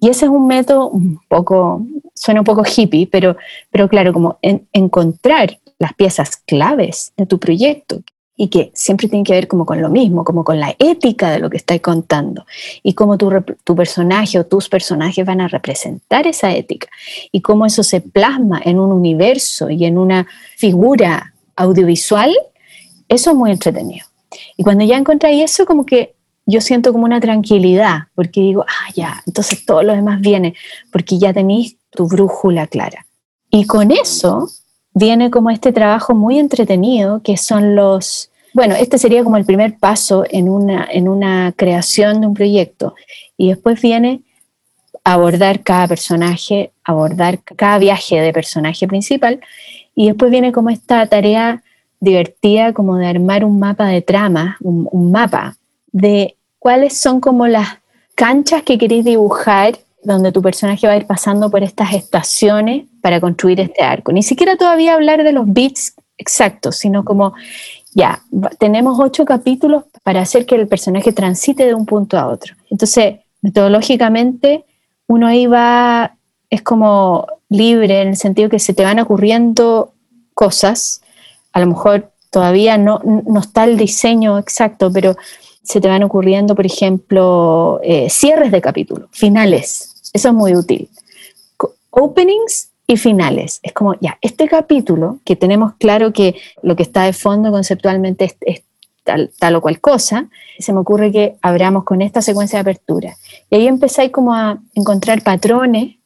Y 0.00 0.08
ese 0.08 0.26
es 0.26 0.30
un 0.30 0.46
método 0.46 0.88
un 0.88 1.20
poco, 1.28 1.86
suena 2.14 2.40
un 2.40 2.44
poco 2.44 2.62
hippie, 2.64 3.06
pero, 3.06 3.36
pero 3.70 3.88
claro, 3.88 4.12
como 4.12 4.38
encontrar 4.42 5.58
las 5.78 5.94
piezas 5.94 6.36
claves 6.36 7.12
de 7.16 7.26
tu 7.26 7.38
proyecto 7.38 8.02
y 8.36 8.48
que 8.48 8.70
siempre 8.74 9.08
tienen 9.08 9.24
que 9.24 9.32
ver 9.32 9.48
como 9.48 9.64
con 9.64 9.80
lo 9.80 9.88
mismo, 9.88 10.22
como 10.24 10.44
con 10.44 10.60
la 10.60 10.74
ética 10.78 11.30
de 11.30 11.38
lo 11.38 11.48
que 11.48 11.56
estás 11.56 11.80
contando 11.80 12.44
y 12.82 12.92
cómo 12.92 13.16
tu, 13.16 13.30
tu 13.64 13.74
personaje 13.74 14.38
o 14.38 14.44
tus 14.44 14.68
personajes 14.68 15.24
van 15.24 15.40
a 15.40 15.48
representar 15.48 16.26
esa 16.26 16.52
ética 16.52 16.88
y 17.32 17.40
cómo 17.40 17.64
eso 17.64 17.82
se 17.82 18.02
plasma 18.02 18.60
en 18.62 18.78
un 18.78 18.92
universo 18.92 19.70
y 19.70 19.86
en 19.86 19.96
una 19.96 20.26
figura 20.56 21.32
audiovisual, 21.56 22.34
eso 23.08 23.30
es 23.30 23.36
muy 23.36 23.50
entretenido. 23.50 24.06
Y 24.58 24.62
cuando 24.62 24.84
ya 24.84 24.98
encontráis 24.98 25.42
eso, 25.42 25.64
como 25.64 25.86
que 25.86 26.15
yo 26.46 26.60
siento 26.60 26.92
como 26.92 27.04
una 27.04 27.20
tranquilidad, 27.20 28.04
porque 28.14 28.40
digo, 28.40 28.64
ah, 28.68 28.92
ya, 28.94 29.22
entonces 29.26 29.66
todo 29.66 29.82
lo 29.82 29.92
demás 29.92 30.20
viene, 30.20 30.54
porque 30.92 31.18
ya 31.18 31.32
tenéis 31.32 31.76
tu 31.90 32.06
brújula 32.06 32.66
clara. 32.66 33.06
Y 33.50 33.66
con 33.66 33.90
eso 33.90 34.48
viene 34.94 35.30
como 35.30 35.50
este 35.50 35.72
trabajo 35.72 36.14
muy 36.14 36.38
entretenido, 36.38 37.20
que 37.22 37.36
son 37.36 37.74
los, 37.74 38.30
bueno, 38.54 38.74
este 38.74 38.98
sería 38.98 39.24
como 39.24 39.36
el 39.36 39.44
primer 39.44 39.78
paso 39.78 40.24
en 40.30 40.48
una, 40.48 40.88
en 40.90 41.08
una 41.08 41.52
creación 41.56 42.20
de 42.20 42.28
un 42.28 42.34
proyecto. 42.34 42.94
Y 43.36 43.48
después 43.48 43.80
viene 43.82 44.22
abordar 45.06 45.62
cada 45.62 45.86
personaje, 45.86 46.72
abordar 46.82 47.38
cada 47.40 47.78
viaje 47.78 48.20
de 48.20 48.32
personaje 48.32 48.88
principal. 48.88 49.40
Y 49.94 50.08
después 50.08 50.30
viene 50.30 50.50
como 50.50 50.70
esta 50.70 51.06
tarea 51.06 51.62
divertida 52.00 52.72
como 52.72 52.96
de 52.96 53.06
armar 53.06 53.44
un 53.44 53.58
mapa 53.58 53.86
de 53.86 54.02
trama, 54.02 54.56
un, 54.60 55.12
mapa 55.12 55.56
de 55.96 56.36
cuáles 56.58 56.98
son 56.98 57.20
como 57.20 57.46
las 57.46 57.78
canchas 58.14 58.62
que 58.62 58.76
queréis 58.76 59.04
dibujar 59.04 59.78
donde 60.02 60.30
tu 60.30 60.42
personaje 60.42 60.86
va 60.86 60.92
a 60.92 60.96
ir 60.98 61.06
pasando 61.06 61.50
por 61.50 61.62
estas 61.62 61.94
estaciones 61.94 62.84
para 63.00 63.18
construir 63.18 63.60
este 63.60 63.82
arco. 63.82 64.12
Ni 64.12 64.22
siquiera 64.22 64.56
todavía 64.56 64.92
hablar 64.92 65.24
de 65.24 65.32
los 65.32 65.50
bits 65.50 65.94
exacto, 66.18 66.70
sino 66.70 67.02
como, 67.02 67.34
ya, 67.94 68.20
tenemos 68.58 69.00
ocho 69.00 69.24
capítulos 69.24 69.84
para 70.02 70.20
hacer 70.20 70.44
que 70.44 70.54
el 70.54 70.68
personaje 70.68 71.12
transite 71.12 71.64
de 71.64 71.74
un 71.74 71.86
punto 71.86 72.18
a 72.18 72.26
otro. 72.26 72.54
Entonces, 72.70 73.20
metodológicamente, 73.40 74.66
uno 75.06 75.26
ahí 75.26 75.46
va, 75.46 76.16
es 76.50 76.60
como 76.60 77.26
libre 77.48 78.02
en 78.02 78.08
el 78.08 78.16
sentido 78.16 78.50
que 78.50 78.58
se 78.58 78.74
te 78.74 78.84
van 78.84 79.00
ocurriendo 79.00 79.94
cosas, 80.34 81.00
a 81.52 81.60
lo 81.60 81.68
mejor 81.68 82.12
todavía 82.30 82.76
no, 82.76 83.00
no 83.02 83.40
está 83.40 83.64
el 83.64 83.78
diseño 83.78 84.38
exacto, 84.38 84.92
pero 84.92 85.16
se 85.66 85.80
te 85.80 85.88
van 85.88 86.04
ocurriendo, 86.04 86.54
por 86.54 86.64
ejemplo, 86.64 87.80
eh, 87.82 88.08
cierres 88.08 88.52
de 88.52 88.60
capítulo, 88.60 89.08
finales. 89.10 89.96
Eso 90.12 90.28
es 90.28 90.34
muy 90.34 90.54
útil. 90.54 90.88
Openings 91.90 92.70
y 92.86 92.96
finales. 92.96 93.58
Es 93.64 93.72
como, 93.72 93.94
ya, 94.00 94.16
este 94.22 94.46
capítulo, 94.46 95.18
que 95.24 95.34
tenemos 95.34 95.74
claro 95.78 96.12
que 96.12 96.36
lo 96.62 96.76
que 96.76 96.84
está 96.84 97.02
de 97.02 97.12
fondo 97.12 97.50
conceptualmente 97.50 98.36
es, 98.42 98.62
tal, 99.02 99.56
o 99.56 99.60
cual 99.60 99.80
cosa, 99.80 100.28
se 100.58 100.72
me 100.72 100.78
ocurre 100.78 101.10
que 101.10 101.36
abramos 101.42 101.82
con 101.82 102.00
esta 102.00 102.22
secuencia 102.22 102.58
de 102.58 102.70
apertura. 102.70 103.16
Y 103.50 103.56
ahí 103.56 103.66
empezáis 103.66 104.12
como 104.12 104.34
a 104.34 104.60
encontrar 104.74 105.22
patrones, 105.22 105.96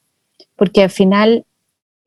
porque 0.57 0.85
al 0.85 0.91
final 0.91 1.45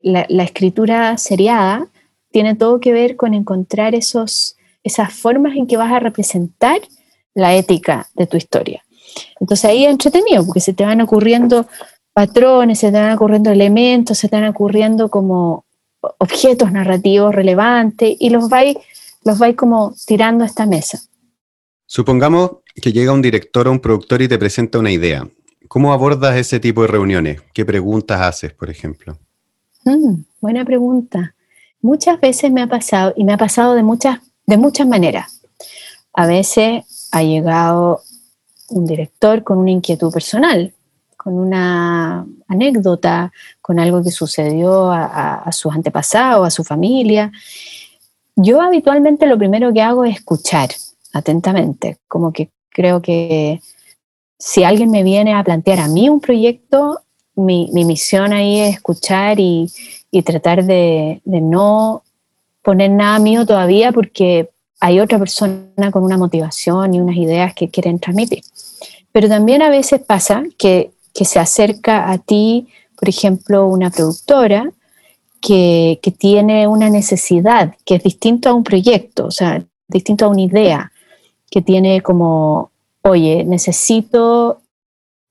la, 0.00 0.26
la 0.28 0.42
escritura 0.42 1.16
seriada 1.18 1.86
tiene 2.32 2.56
todo 2.56 2.80
que 2.80 2.92
ver 2.92 3.14
con 3.14 3.32
encontrar 3.32 3.94
esos, 3.94 4.56
esas 4.82 5.12
formas 5.12 5.54
en 5.54 5.68
que 5.68 5.76
vas 5.76 5.92
a 5.92 6.00
representar 6.00 6.80
la 7.34 7.54
ética 7.54 8.08
de 8.14 8.26
tu 8.26 8.36
historia. 8.36 8.84
Entonces 9.40 9.64
ahí 9.66 9.84
es 9.84 9.90
entretenido, 9.90 10.44
porque 10.44 10.60
se 10.60 10.72
te 10.72 10.84
van 10.84 11.00
ocurriendo 11.00 11.66
patrones, 12.12 12.78
se 12.78 12.90
te 12.90 12.98
van 12.98 13.12
ocurriendo 13.12 13.50
elementos, 13.50 14.18
se 14.18 14.28
te 14.28 14.36
van 14.36 14.48
ocurriendo 14.48 15.08
como 15.08 15.64
objetos 16.18 16.70
narrativos 16.72 17.34
relevantes 17.34 18.16
y 18.18 18.30
los 18.30 18.48
vais, 18.48 18.76
los 19.24 19.38
vais 19.38 19.56
como 19.56 19.94
tirando 20.06 20.44
a 20.44 20.46
esta 20.46 20.66
mesa. 20.66 21.00
Supongamos 21.86 22.58
que 22.80 22.92
llega 22.92 23.12
un 23.12 23.22
director 23.22 23.68
o 23.68 23.72
un 23.72 23.80
productor 23.80 24.22
y 24.22 24.28
te 24.28 24.38
presenta 24.38 24.78
una 24.78 24.90
idea. 24.90 25.28
¿Cómo 25.68 25.92
abordas 25.92 26.36
ese 26.36 26.60
tipo 26.60 26.82
de 26.82 26.88
reuniones? 26.88 27.42
¿Qué 27.52 27.64
preguntas 27.64 28.20
haces, 28.20 28.52
por 28.52 28.70
ejemplo? 28.70 29.18
Mm, 29.84 30.22
buena 30.40 30.64
pregunta. 30.64 31.34
Muchas 31.80 32.20
veces 32.20 32.50
me 32.50 32.62
ha 32.62 32.66
pasado, 32.66 33.12
y 33.16 33.24
me 33.24 33.32
ha 33.32 33.38
pasado 33.38 33.74
de 33.74 33.82
muchas, 33.82 34.20
de 34.46 34.56
muchas 34.56 34.86
maneras. 34.86 35.42
A 36.12 36.26
veces 36.26 36.84
ha 37.14 37.22
llegado 37.22 38.02
un 38.70 38.86
director 38.86 39.44
con 39.44 39.58
una 39.58 39.70
inquietud 39.70 40.12
personal, 40.12 40.74
con 41.16 41.34
una 41.34 42.26
anécdota, 42.48 43.32
con 43.60 43.78
algo 43.78 44.02
que 44.02 44.10
sucedió 44.10 44.90
a, 44.90 45.48
sus 45.52 45.72
antepasados, 45.72 46.44
a 46.44 46.50
su 46.50 46.64
familia. 46.64 47.30
Yo 48.34 48.60
habitualmente 48.60 49.26
lo 49.26 49.38
primero 49.38 49.72
que 49.72 49.80
hago 49.80 50.04
es 50.04 50.16
escuchar 50.16 50.70
atentamente, 51.12 51.98
como 52.08 52.32
que 52.32 52.50
creo 52.68 53.00
que 53.00 53.60
si 54.36 54.64
alguien 54.64 54.90
me 54.90 55.04
viene 55.04 55.34
a 55.34 55.44
plantear 55.44 55.78
a 55.78 55.88
mí 55.88 56.08
un 56.08 56.20
proyecto, 56.20 57.00
mi, 57.36 57.70
misión 57.72 58.32
ahí 58.32 58.58
es 58.58 58.74
escuchar 58.74 59.38
y, 59.38 59.70
tratar 60.24 60.64
de, 60.64 61.22
no 61.24 62.02
poner 62.60 62.90
nada 62.90 63.20
mío 63.20 63.46
todavía 63.46 63.92
porque 63.92 64.50
hay 64.80 65.00
otra 65.00 65.18
persona 65.18 65.90
con 65.90 66.04
una 66.04 66.18
motivación 66.18 66.94
y 66.94 67.00
unas 67.00 67.16
ideas 67.16 67.54
que 67.54 67.70
quieren 67.70 67.98
transmitir. 67.98 68.42
Pero 69.12 69.28
también 69.28 69.62
a 69.62 69.70
veces 69.70 70.00
pasa 70.02 70.42
que, 70.58 70.92
se 71.14 71.38
acerca 71.38 72.10
a 72.10 72.18
ti, 72.18 72.66
por 72.98 73.08
ejemplo, 73.08 73.68
una 73.68 73.88
productora 73.90 74.72
que, 75.40 76.00
tiene 76.18 76.66
una 76.66 76.90
necesidad 76.90 77.76
que 77.84 77.94
es 77.94 78.02
distinto 78.02 78.48
a 78.48 78.54
un 78.54 78.64
proyecto, 78.64 79.26
o 79.26 79.30
sea, 79.30 79.64
distinto 79.86 80.24
a 80.24 80.28
una 80.28 80.42
idea, 80.42 80.92
que 81.48 81.62
tiene 81.62 82.00
como, 82.00 82.72
oye, 83.02 83.44
necesito 83.44 84.60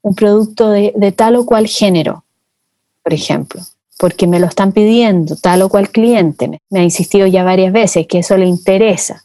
un 0.01 0.15
producto 0.15 0.69
de, 0.69 1.13
tal 1.15 1.35
o 1.35 1.45
cual 1.45 1.67
género, 1.67 2.23
por 3.03 3.13
ejemplo, 3.13 3.61
porque 3.97 4.27
me 4.27 4.39
lo 4.39 4.47
están 4.47 4.71
pidiendo 4.71 5.35
tal 5.35 5.61
o 5.63 5.69
cual 5.69 5.89
cliente, 5.89 6.61
me 6.69 6.79
ha 6.79 6.83
insistido 6.83 7.27
ya 7.27 7.43
varias 7.43 7.73
veces 7.73 8.07
que 8.07 8.19
eso 8.19 8.37
le 8.37 8.45
interesa. 8.45 9.21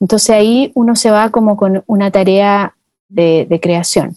Entonces 0.00 0.30
ahí 0.30 0.72
uno 0.74 0.96
se 0.96 1.10
va 1.10 1.30
como 1.30 1.56
con 1.56 1.82
una 1.86 2.10
tarea 2.10 2.74
de, 3.08 3.58
creación. 3.62 4.16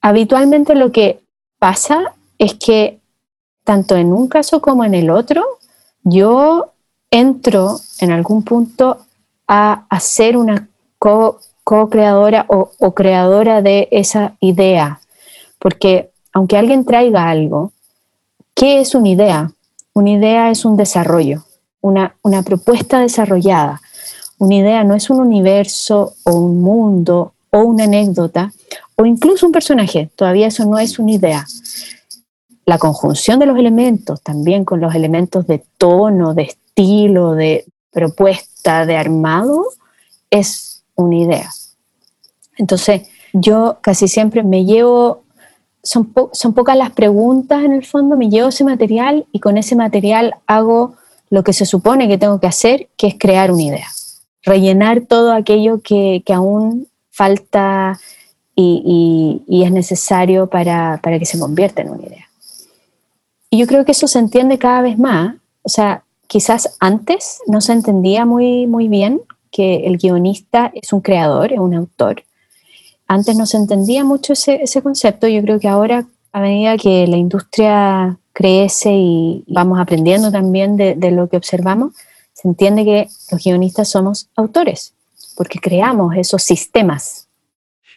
Habitualmente 0.00 0.74
lo 0.74 0.92
que 0.92 1.20
pasa 1.58 2.14
es 2.38 2.54
que 2.54 3.00
tanto 3.64 3.96
en 3.96 4.12
un 4.12 4.28
caso 4.28 4.60
como 4.60 4.84
en 4.84 4.94
el 4.94 5.10
otro, 5.10 5.44
yo 6.04 6.72
entro 7.10 7.80
en 8.00 8.12
algún 8.12 8.44
punto 8.44 8.98
a, 9.48 9.86
ser 10.00 10.36
una 10.36 10.68
co-creadora 10.98 12.46
o, 12.48 12.94
creadora 12.94 13.62
de 13.62 13.88
esa 13.90 14.36
idea. 14.40 15.00
Porque 15.58 16.10
aunque 16.32 16.56
alguien 16.56 16.84
traiga 16.84 17.28
algo, 17.28 17.72
¿qué 18.54 18.80
es 18.80 18.94
una 18.94 19.08
idea? 19.08 19.50
Una 19.92 20.10
idea 20.10 20.50
es 20.50 20.64
un 20.64 20.76
desarrollo, 20.76 21.42
una 21.80 22.42
propuesta 22.44 23.00
desarrollada. 23.00 23.80
Una 24.38 24.54
idea 24.54 24.84
no 24.84 24.94
es 24.94 25.08
un 25.08 25.20
universo 25.20 26.14
o 26.24 26.34
un 26.34 26.60
mundo 26.60 27.32
o 27.50 27.60
una 27.60 27.84
anécdota 27.84 28.52
o 28.96 29.06
incluso 29.06 29.46
un 29.46 29.52
personaje, 29.52 30.10
todavía 30.14 30.48
eso 30.48 30.64
no 30.66 30.78
es 30.78 30.98
una 30.98 31.12
idea. 31.12 31.46
La 32.66 32.78
conjunción 32.78 33.38
de 33.38 33.46
los 33.46 33.58
elementos, 33.58 34.20
también 34.22 34.64
con 34.64 34.80
los 34.80 34.94
elementos 34.94 35.46
de 35.46 35.64
tono, 35.78 36.34
de 36.34 36.42
estilo, 36.42 37.32
de 37.32 37.64
propuesta, 37.90 38.84
de 38.84 38.96
armado, 38.96 39.64
es 40.30 40.82
una 40.96 41.16
idea. 41.16 41.50
Entonces, 42.58 43.08
yo 43.32 43.78
casi 43.80 44.08
siempre 44.08 44.42
me 44.42 44.64
llevo, 44.64 45.22
son, 45.82 46.12
son 46.32 46.52
pocas 46.52 46.76
las 46.76 46.90
preguntas 46.90 47.64
en 47.64 47.72
el 47.72 47.86
fondo, 47.86 48.16
me 48.16 48.28
llevo 48.28 48.48
ese 48.48 48.64
material 48.64 49.26
y 49.32 49.40
con 49.40 49.56
ese 49.56 49.76
material 49.76 50.34
hago 50.46 50.96
lo 51.30 51.42
que 51.42 51.52
se 51.52 51.64
supone 51.64 52.08
que 52.08 52.18
tengo 52.18 52.40
que 52.40 52.46
hacer, 52.46 52.88
que 52.96 53.06
es 53.06 53.14
crear 53.18 53.50
una 53.50 53.62
idea 53.62 53.86
rellenar 54.46 55.02
todo 55.02 55.32
aquello 55.32 55.80
que, 55.82 56.22
aún 56.32 56.86
falta 57.10 57.98
y, 58.54 59.42
es 59.48 59.72
necesario 59.72 60.46
para, 60.46 61.00
que 61.02 61.26
se 61.26 61.38
convierta 61.38 61.82
en 61.82 61.90
una 61.90 62.06
idea. 62.06 62.30
Y 63.50 63.58
yo 63.58 63.66
creo 63.66 63.84
que 63.84 63.92
eso 63.92 64.08
se 64.08 64.18
entiende 64.18 64.58
cada 64.58 64.82
vez 64.82 64.98
más. 64.98 65.36
O 65.62 65.68
sea, 65.68 66.04
quizás 66.26 66.76
antes 66.80 67.40
no 67.46 67.60
se 67.60 67.72
entendía 67.72 68.24
muy, 68.24 68.66
muy 68.66 68.88
bien 68.88 69.20
que 69.50 69.86
el 69.86 69.98
guionista 69.98 70.70
es 70.74 70.92
un 70.92 71.00
creador, 71.00 71.52
es 71.52 71.58
un 71.58 71.74
autor. 71.74 72.22
Antes 73.08 73.36
no 73.36 73.46
se 73.46 73.56
entendía 73.56 74.04
mucho 74.04 74.32
ese, 74.32 74.82
concepto. 74.82 75.28
Yo 75.28 75.42
creo 75.42 75.58
que 75.60 75.68
ahora, 75.68 76.06
a 76.32 76.40
medida 76.40 76.76
que 76.76 77.06
la 77.06 77.16
industria 77.16 78.18
crece 78.32 78.92
y 78.92 79.44
vamos 79.48 79.78
aprendiendo 79.78 80.30
también 80.30 80.76
de, 80.76 80.94
de 80.94 81.10
lo 81.10 81.28
que 81.28 81.36
observamos, 81.36 81.94
se 82.36 82.48
entiende 82.48 82.84
que 82.84 83.08
los 83.32 83.42
guionistas 83.42 83.88
somos 83.88 84.28
autores, 84.36 84.92
porque 85.36 85.58
creamos 85.58 86.14
esos 86.16 86.42
sistemas. 86.42 87.28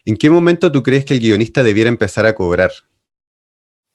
¿En 0.06 0.16
qué 0.16 0.30
momento 0.30 0.72
tú 0.72 0.82
crees 0.82 1.04
que 1.04 1.12
el 1.12 1.20
guionista 1.20 1.62
debiera 1.62 1.90
empezar 1.90 2.24
a 2.24 2.34
cobrar? 2.34 2.70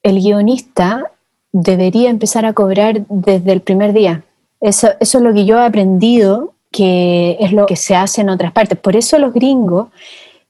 El 0.04 0.20
guionista 0.20 1.10
debería 1.50 2.10
empezar 2.10 2.44
a 2.44 2.52
cobrar 2.52 3.04
desde 3.08 3.52
el 3.52 3.60
primer 3.60 3.92
día. 3.92 4.22
Eso, 4.60 4.90
es 5.00 5.12
lo 5.14 5.34
que 5.34 5.46
yo 5.46 5.58
he 5.58 5.66
aprendido, 5.66 6.54
que 6.70 7.36
es 7.40 7.52
lo 7.52 7.66
que 7.66 7.74
se 7.74 7.96
hace 7.96 8.20
en 8.20 8.28
otras 8.28 8.52
partes. 8.52 8.78
Por 8.78 8.94
eso 8.94 9.18
los 9.18 9.32
gringos, 9.32 9.88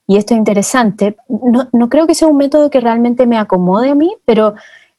y 0.07 0.19
esto 0.19 0.35
es 0.35 0.39
interesante, 0.39 1.17
no, 1.27 1.71
no 1.73 1.89
creo 1.89 2.07
que 2.07 2.15
sea 2.15 2.29
un 2.29 2.37
método 2.37 2.69
que 2.69 2.81
realmente 2.81 3.27
me 3.27 3.39
acomode 3.39 3.89
a 3.89 3.95
mí, 3.95 4.15
pero 4.27 4.57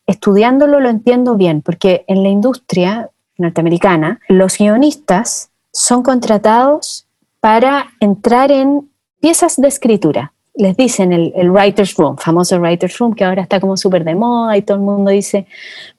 estudiándolo 0.07 0.79
lo 0.79 0.89
entiendo 0.89 1.35
bien, 1.35 1.61
porque 1.61 2.03
en 2.07 2.23
la 2.23 2.29
industria 2.29 3.11
norteamericana, 3.37 4.19
los 4.27 4.57
guionistas 4.57 5.51
son 5.71 6.03
contratados 6.03 7.07
para 7.39 7.87
entrar 7.99 8.51
en 8.51 8.89
piezas 9.19 9.57
de 9.57 9.67
escritura. 9.67 10.33
Les 10.55 10.75
dicen 10.75 11.13
el, 11.13 11.51
writer's 11.51 11.95
room, 11.95 12.17
famoso 12.17 12.59
writer's 12.59 12.97
room, 12.97 13.13
que 13.13 13.23
ahora 13.23 13.43
está 13.43 13.59
como 13.59 13.77
súper 13.77 14.03
de 14.03 14.15
moda 14.15 14.57
y 14.57 14.63
todo 14.63 14.77
el 14.77 14.83
mundo 14.83 15.11
dice 15.11 15.45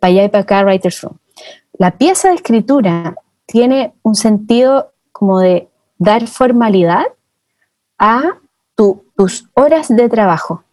para 0.01 0.11
allá 0.11 0.25
y 0.25 0.29
para 0.29 0.43
acá 0.43 0.65
writer's 0.65 1.01
room. 1.01 1.17
La 1.79 1.93
pieza 1.93 2.29
de 2.29 2.35
escritura 2.35 3.15
tiene 3.47 3.95
un 4.03 4.17
sentido 4.17 4.93
como 5.13 5.39
de 5.39 5.69
dar 5.99 6.27
formalidad 6.27 7.05
a 7.99 8.39
tus 8.75 9.49
horas 9.55 9.89
de 9.89 10.09
trabajo. 10.09 10.65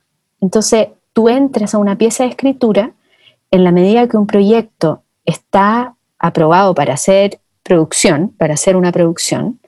Entonces, 0.41 0.89
tú 1.13 1.29
entras 1.29 1.73
a 1.73 1.77
una 1.77 1.97
pieza 1.97 2.23
de 2.23 2.29
escritura 2.29 2.91
en 3.51 3.63
la 3.63 3.71
medida 3.71 4.07
que 4.07 4.17
un 4.17 4.27
proyecto 4.27 5.03
está 5.23 5.94
aprobado 6.27 6.73
para 6.75 6.93
hacer 6.93 7.39
producción, 7.63 8.29
para 8.37 8.53
hacer 8.53 8.75
una 8.75 8.91
producción, 8.91 9.59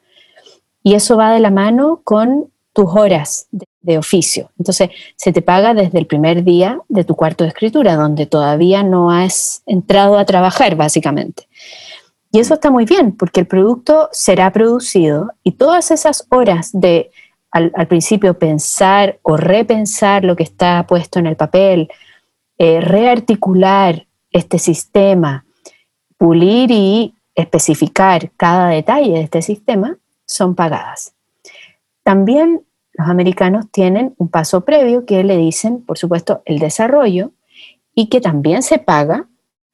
y 0.83 0.93
eso 0.93 1.17
va 1.17 1.33
de 1.33 1.39
la 1.39 1.51
mano 1.51 2.01
con 2.03 2.49
tus 2.73 2.89
horas 2.95 3.47
de, 3.51 3.97
oficio. 3.97 4.51
Entonces, 4.59 4.89
se 5.15 5.31
te 5.31 5.41
paga 5.41 5.73
desde 5.73 5.97
el 5.97 6.07
primer 6.07 6.43
día 6.43 6.81
de 6.89 7.05
tu 7.05 7.15
cuarto 7.15 7.45
de 7.45 7.49
escritura, 7.49 7.95
donde 7.95 8.25
todavía 8.25 8.83
no 8.83 9.11
has 9.11 9.63
entrado 9.65 10.17
a 10.17 10.25
trabajar, 10.25 10.75
básicamente. 10.75 11.47
Y 12.31 12.39
eso 12.39 12.53
está 12.53 12.69
muy 12.69 12.85
bien, 12.85 13.13
porque 13.13 13.39
el 13.39 13.47
producto 13.47 14.09
será 14.11 14.51
producido 14.51 15.31
y 15.41 15.53
todas 15.53 15.89
esas 15.91 16.27
horas 16.29 16.69
de 16.73 17.11
al, 17.51 17.71
principio 17.87 18.37
pensar 18.37 19.19
o 19.23 19.37
repensar 19.37 20.23
lo 20.23 20.35
que 20.35 20.43
está 20.43 20.85
puesto 20.87 21.17
en 21.19 21.27
el 21.27 21.35
papel, 21.35 21.89
eh, 22.57 22.81
rearticular 22.81 24.05
este 24.31 24.59
sistema, 24.59 25.46
pulir 26.17 26.71
y 26.71 27.15
especificar 27.35 28.31
cada 28.37 28.69
detalle 28.69 29.13
de 29.13 29.21
este 29.21 29.41
sistema, 29.41 29.97
son 30.25 30.55
pagadas. 30.55 31.13
También 32.03 32.63
los 32.93 33.07
americanos 33.07 33.65
tienen 33.71 34.15
un 34.17 34.29
paso 34.29 34.61
previo 34.61 35.05
que 35.05 35.23
le 35.23 35.37
dicen, 35.37 35.83
por 35.83 35.97
supuesto, 35.97 36.41
el 36.45 36.59
desarrollo 36.59 37.31
y 37.93 38.07
que 38.07 38.21
también 38.21 38.63
se 38.63 38.79
paga, 38.79 39.27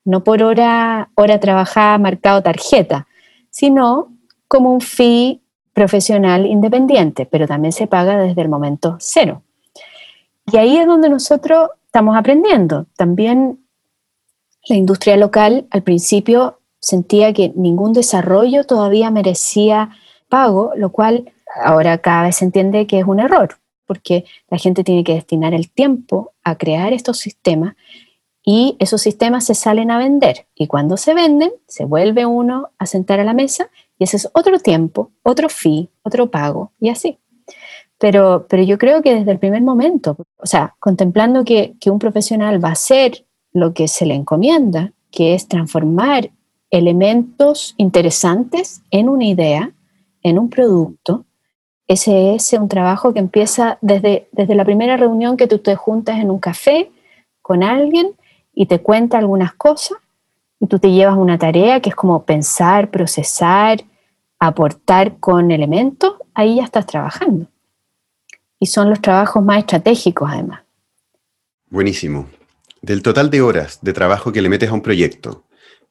no 0.04 0.24
por 0.24 0.44
hora, 0.44 1.10
hora 1.16 1.40
trabajada 1.40 1.98
marcado 1.98 2.44
tarjeta, 2.44 3.08
sino 3.50 4.12
como 4.48 4.74
un 4.74 4.82
fee 4.82 5.42
profesional 5.74 6.46
independiente, 6.46 7.26
pero 7.26 7.48
también 7.48 7.72
se 7.72 7.88
paga 7.88 8.18
desde 8.18 8.42
el 8.42 8.50
momento 8.50 8.98
cero. 9.00 9.42
Y 10.52 10.58
ahí 10.58 10.78
es 10.78 10.86
donde 10.86 11.10
nosotros 11.10 11.70
estamos 11.86 12.18
aprendiendo. 12.18 12.86
También 12.98 13.63
la 14.68 14.76
industria 14.76 15.18
local 15.18 15.68
al 15.72 15.84
principio 15.84 16.60
sentía 16.80 17.34
que 17.34 17.52
ningún 17.56 17.94
desarrollo 17.94 18.66
todavía 18.66 19.12
merecía 19.12 19.92
pago, 20.30 20.72
lo 20.76 20.92
cual 20.92 21.32
ahora 21.64 21.98
cada 22.00 22.24
vez 22.24 22.38
se 22.38 22.46
entiende 22.46 22.88
que 22.88 23.00
es 23.00 23.06
un 23.06 23.20
error, 23.20 23.58
porque 23.86 24.26
la 24.50 24.58
gente 24.58 24.84
tiene 24.84 25.04
que 25.04 25.14
destinar 25.14 25.54
el 25.54 25.70
tiempo 25.70 26.34
a 26.44 26.58
crear 26.58 26.94
estos 26.94 27.20
sistemas 27.20 27.76
y 28.46 28.76
esos 28.80 29.02
sistemas 29.02 29.46
se 29.46 29.56
salen 29.56 29.92
a 29.92 29.98
vender. 29.98 30.48
Y 30.56 30.68
cuando 30.68 30.98
se 30.98 31.14
venden, 31.14 31.52
se 31.68 31.86
vuelve 31.86 32.26
uno 32.26 32.72
a 32.78 32.86
sentar 32.86 33.20
a 33.20 33.24
la 33.24 33.34
mesa 33.34 33.70
y 33.98 34.04
ese 34.04 34.18
es 34.18 34.30
otro 34.34 34.60
tiempo, 34.60 35.12
otro 35.24 35.50
fee, 35.50 35.90
otro 36.04 36.30
pago 36.30 36.72
y 36.80 36.90
así. 36.90 37.20
Pero, 37.98 38.48
pero 38.50 38.64
yo 38.64 38.78
creo 38.78 39.02
que 39.02 39.16
desde 39.16 39.32
el 39.32 39.40
primer 39.40 39.62
momento, 39.62 40.18
o 40.36 40.46
sea, 40.46 40.76
contemplando 40.80 41.46
que, 41.46 41.76
que 41.80 41.90
un 41.90 42.00
profesional 42.00 42.64
va 42.64 42.70
a 42.70 42.74
hacer 42.74 43.26
lo 43.54 43.74
que 43.74 43.88
se 43.88 44.06
le 44.06 44.16
encomienda, 44.16 44.92
que 45.12 45.34
es 45.36 45.48
transformar 45.48 46.32
elementos 46.70 47.76
interesantes 47.78 48.82
en 48.92 49.10
una 49.10 49.26
idea, 49.26 49.72
en 50.24 50.40
un 50.40 50.50
producto, 50.50 51.26
ese 51.88 52.34
es 52.34 52.54
un 52.54 52.70
trabajo 52.70 53.14
que 53.14 53.20
empieza 53.20 53.78
desde, 53.82 54.28
desde 54.32 54.56
la 54.56 54.66
primera 54.66 54.98
reunión 54.98 55.38
que 55.38 55.48
tú 55.48 55.60
te 55.60 55.76
juntas 55.76 56.20
en 56.20 56.32
un 56.32 56.40
café 56.40 56.92
con 57.42 57.62
alguien 57.62 58.14
y 58.54 58.68
te 58.68 58.80
cuenta 58.80 59.18
algunas 59.18 59.54
cosas 59.54 59.98
y 60.60 60.68
tú 60.68 60.80
te 60.80 60.92
llevas 60.92 61.18
una 61.18 61.38
tarea 61.38 61.82
que 61.82 61.90
es 61.90 61.96
como 61.96 62.24
pensar, 62.24 62.90
procesar, 62.90 63.84
aportar 64.40 65.20
con 65.20 65.52
elementos, 65.52 66.16
ahí 66.34 66.56
ya 66.56 66.64
estás 66.64 66.86
trabajando. 66.86 67.48
Y 68.60 68.68
son 68.68 68.90
los 68.90 69.02
trabajos 69.02 69.44
más 69.44 69.60
estratégicos 69.60 70.30
además. 70.32 70.62
Buenísimo. 71.70 72.28
Del 72.84 73.02
total 73.02 73.32
de 73.32 73.42
horas 73.42 73.80
de 73.82 73.94
trabajo 73.94 74.32
que 74.32 74.44
le 74.44 74.50
metes 74.50 74.70
a 74.70 74.74
un 74.74 74.84
proyecto, 74.84 75.46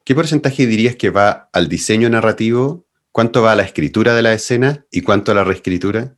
¿qué 0.04 0.14
porcentaje 0.14 0.66
dirías 0.66 0.94
que 0.94 1.10
va 1.10 1.48
al 1.52 1.68
diseño 1.68 2.08
narrativo 2.08 2.84
¿Cuánto 3.12 3.42
va 3.42 3.52
a 3.52 3.56
la 3.56 3.62
escritura 3.62 4.14
de 4.14 4.22
la 4.22 4.32
escena 4.32 4.86
y 4.90 5.02
cuánto 5.02 5.32
a 5.32 5.34
la 5.34 5.44
reescritura? 5.44 6.14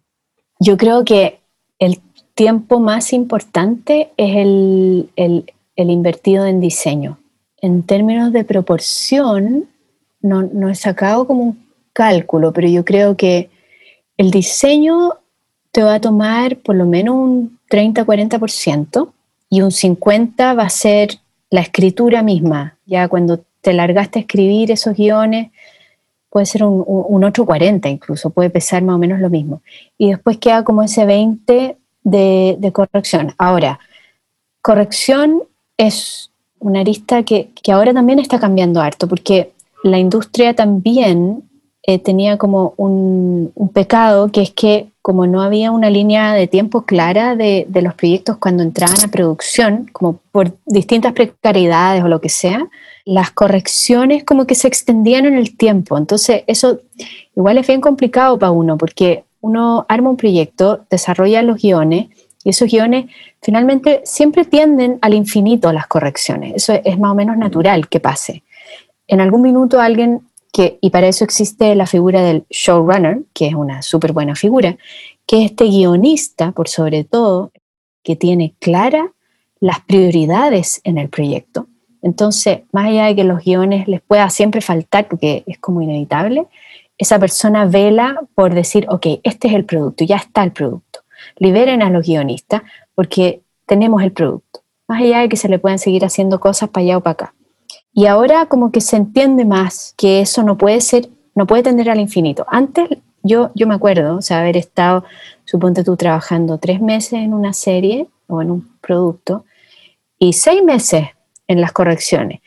Yo 0.60 0.76
creo 0.76 1.04
que 1.04 1.40
el 1.80 2.00
tiempo 2.34 2.78
más 2.78 3.12
importante 3.12 4.12
es 4.16 4.36
el, 4.36 5.10
invertido 5.76 6.46
en 6.46 6.60
diseño. 6.60 7.18
En 7.60 7.82
términos 7.82 8.32
de 8.32 8.44
proporción, 8.44 9.66
no, 10.20 10.42
no 10.42 10.70
he 10.70 10.76
sacado 10.76 11.26
como 11.26 11.42
un 11.42 11.66
cálculo, 11.92 12.52
pero 12.52 12.68
yo 12.68 12.84
creo 12.84 13.16
que 13.16 13.50
el 14.16 14.30
diseño 14.30 15.14
te 15.72 15.82
va 15.82 15.94
a 15.94 16.00
tomar 16.00 16.58
por 16.58 16.76
lo 16.76 16.86
menos 16.86 17.16
un 17.16 17.58
30-40% 17.70 19.10
y 19.54 19.60
un 19.62 19.70
50% 19.70 20.58
va 20.58 20.64
a 20.64 20.68
ser 20.68 21.20
la 21.48 21.60
escritura 21.60 22.24
misma. 22.24 22.76
Ya 22.86 23.06
cuando 23.06 23.44
te 23.60 23.72
largaste 23.72 24.18
a 24.18 24.22
escribir 24.22 24.72
esos 24.72 24.96
guiones, 24.96 25.52
puede 26.28 26.44
ser 26.46 26.64
un, 26.64 26.82
un 26.84 27.22
840 27.22 27.88
incluso, 27.88 28.30
puede 28.30 28.50
pesar 28.50 28.82
más 28.82 28.96
o 28.96 28.98
menos 28.98 29.20
lo 29.20 29.30
mismo. 29.30 29.62
Y 29.96 30.10
después 30.10 30.38
queda 30.38 30.64
como 30.64 30.82
ese 30.82 31.04
20 31.04 31.76
de, 32.02 32.70
corrección. 32.72 33.32
Ahora, 33.38 33.78
corrección 34.60 35.44
es 35.76 36.32
una 36.58 36.80
arista 36.80 37.22
que, 37.22 37.52
ahora 37.68 37.94
también 37.94 38.18
está 38.18 38.40
cambiando 38.40 38.80
harto, 38.80 39.06
porque 39.06 39.52
la 39.84 40.00
industria 40.00 40.54
también 40.54 41.48
eh, 41.86 41.98
tenía 41.98 42.38
como 42.38 42.72
un, 42.76 43.52
pecado, 43.74 44.30
que 44.30 44.40
es 44.40 44.50
que 44.50 44.88
como 45.02 45.26
no 45.26 45.42
había 45.42 45.70
una 45.70 45.90
línea 45.90 46.32
de 46.32 46.46
tiempo 46.46 46.82
clara 46.82 47.36
de, 47.36 47.66
de, 47.68 47.82
los 47.82 47.94
proyectos 47.94 48.38
cuando 48.38 48.62
entraban 48.62 49.04
a 49.04 49.08
producción, 49.08 49.90
como 49.92 50.20
por 50.32 50.56
distintas 50.64 51.12
precariedades 51.12 52.02
o 52.02 52.08
lo 52.08 52.20
que 52.20 52.28
sea, 52.30 52.66
las 53.04 53.30
correcciones 53.32 54.24
como 54.24 54.46
que 54.46 54.54
se 54.54 54.68
extendían 54.68 55.26
en 55.26 55.34
el 55.34 55.56
tiempo. 55.56 55.98
Entonces, 55.98 56.44
eso 56.46 56.80
igual 57.36 57.58
es 57.58 57.66
bien 57.66 57.80
complicado 57.80 58.38
para 58.38 58.52
uno, 58.52 58.78
porque 58.78 59.24
uno 59.40 59.84
arma 59.88 60.10
un 60.10 60.16
proyecto, 60.16 60.86
desarrolla 60.88 61.42
los 61.42 61.60
guiones, 61.60 62.06
y 62.44 62.50
esos 62.50 62.70
guiones 62.70 63.06
finalmente 63.42 64.02
siempre 64.04 64.44
tienden 64.44 64.98
al 65.02 65.14
infinito 65.14 65.72
las 65.72 65.86
correcciones. 65.86 66.54
Eso 66.56 66.80
es 66.82 66.98
más 66.98 67.12
o 67.12 67.14
menos 67.14 67.36
natural 67.36 67.88
que 67.88 68.00
pase. 68.00 68.42
En 69.06 69.20
algún 69.20 69.42
minuto 69.42 69.80
alguien 69.80 70.22
y 70.80 70.90
para 70.90 71.08
eso 71.08 71.24
existe 71.24 71.74
la 71.74 71.86
figura 71.86 72.22
del 72.22 72.44
showrunner, 72.48 73.22
que 73.32 73.48
es 73.48 73.54
una 73.54 73.82
súper 73.82 74.12
buena 74.12 74.34
figura, 74.34 74.76
que 75.26 75.38
es 75.38 75.50
este 75.50 75.64
guionista, 75.64 76.52
por 76.52 76.68
sobre 76.68 77.04
todo, 77.04 77.50
que 78.02 78.16
tiene 78.16 78.54
clara 78.60 79.12
las 79.60 79.80
prioridades 79.80 80.80
en 80.84 80.98
el 80.98 81.08
proyecto 81.08 81.66
entonces, 82.04 82.60
más 82.70 82.88
allá 82.88 83.06
de 83.06 83.16
que 83.16 83.24
los 83.24 83.42
guiones 83.42 83.88
les 83.88 84.02
pueda 84.02 84.28
siempre 84.28 84.60
faltar, 84.60 85.08
porque 85.08 85.42
es 85.46 85.58
como 85.58 85.80
inevitable, 85.80 86.46
esa 86.98 87.18
persona 87.18 87.64
vela 87.64 88.20
por 88.34 88.52
decir, 88.52 88.84
ok, 88.90 89.06
este 89.22 89.48
es 89.48 89.54
el 89.54 89.64
producto, 89.64 90.04
ya 90.04 90.16
está 90.16 90.44
el 90.44 90.52
producto. 90.52 91.00
Liberen 91.38 91.82
a 91.82 91.88
los 91.88 92.06
guionistas 92.06 92.60
porque 92.94 93.40
tenemos 93.64 94.02
el 94.02 94.12
producto. 94.12 94.60
Más 94.86 95.00
allá 95.00 95.20
de 95.20 95.30
que 95.30 95.38
se 95.38 95.48
le 95.48 95.58
puedan 95.58 95.78
seguir 95.78 96.04
haciendo 96.04 96.40
cosas 96.40 96.68
para 96.68 96.84
allá 96.84 96.98
o 96.98 97.00
para 97.00 97.12
acá. 97.12 97.34
Y 97.94 98.06
ahora 98.06 98.46
como 98.46 98.72
que 98.72 98.80
se 98.80 98.96
entiende 98.96 99.44
más 99.44 99.94
que 99.96 100.20
eso 100.20 100.42
no 100.42 100.58
puede 100.58 100.80
ser, 100.80 101.08
no 101.34 101.46
puede 101.46 101.62
tender 101.62 101.88
al 101.88 102.00
infinito. 102.00 102.44
Antes 102.48 102.88
yo, 103.22 103.50
yo 103.54 103.66
me 103.66 103.74
acuerdo, 103.74 104.16
o 104.16 104.22
sea, 104.22 104.40
haber 104.40 104.56
estado, 104.56 105.04
suponte 105.44 105.84
tú, 105.84 105.96
trabajando 105.96 106.58
tres 106.58 106.80
meses 106.80 107.14
en 107.14 107.32
una 107.32 107.52
serie 107.52 108.08
o 108.26 108.42
en 108.42 108.50
un 108.50 108.68
producto 108.80 109.44
y 110.18 110.32
seis 110.34 110.62
meses 110.62 111.06
en 111.48 111.60
las 111.60 111.72
correcciones. 111.72 112.40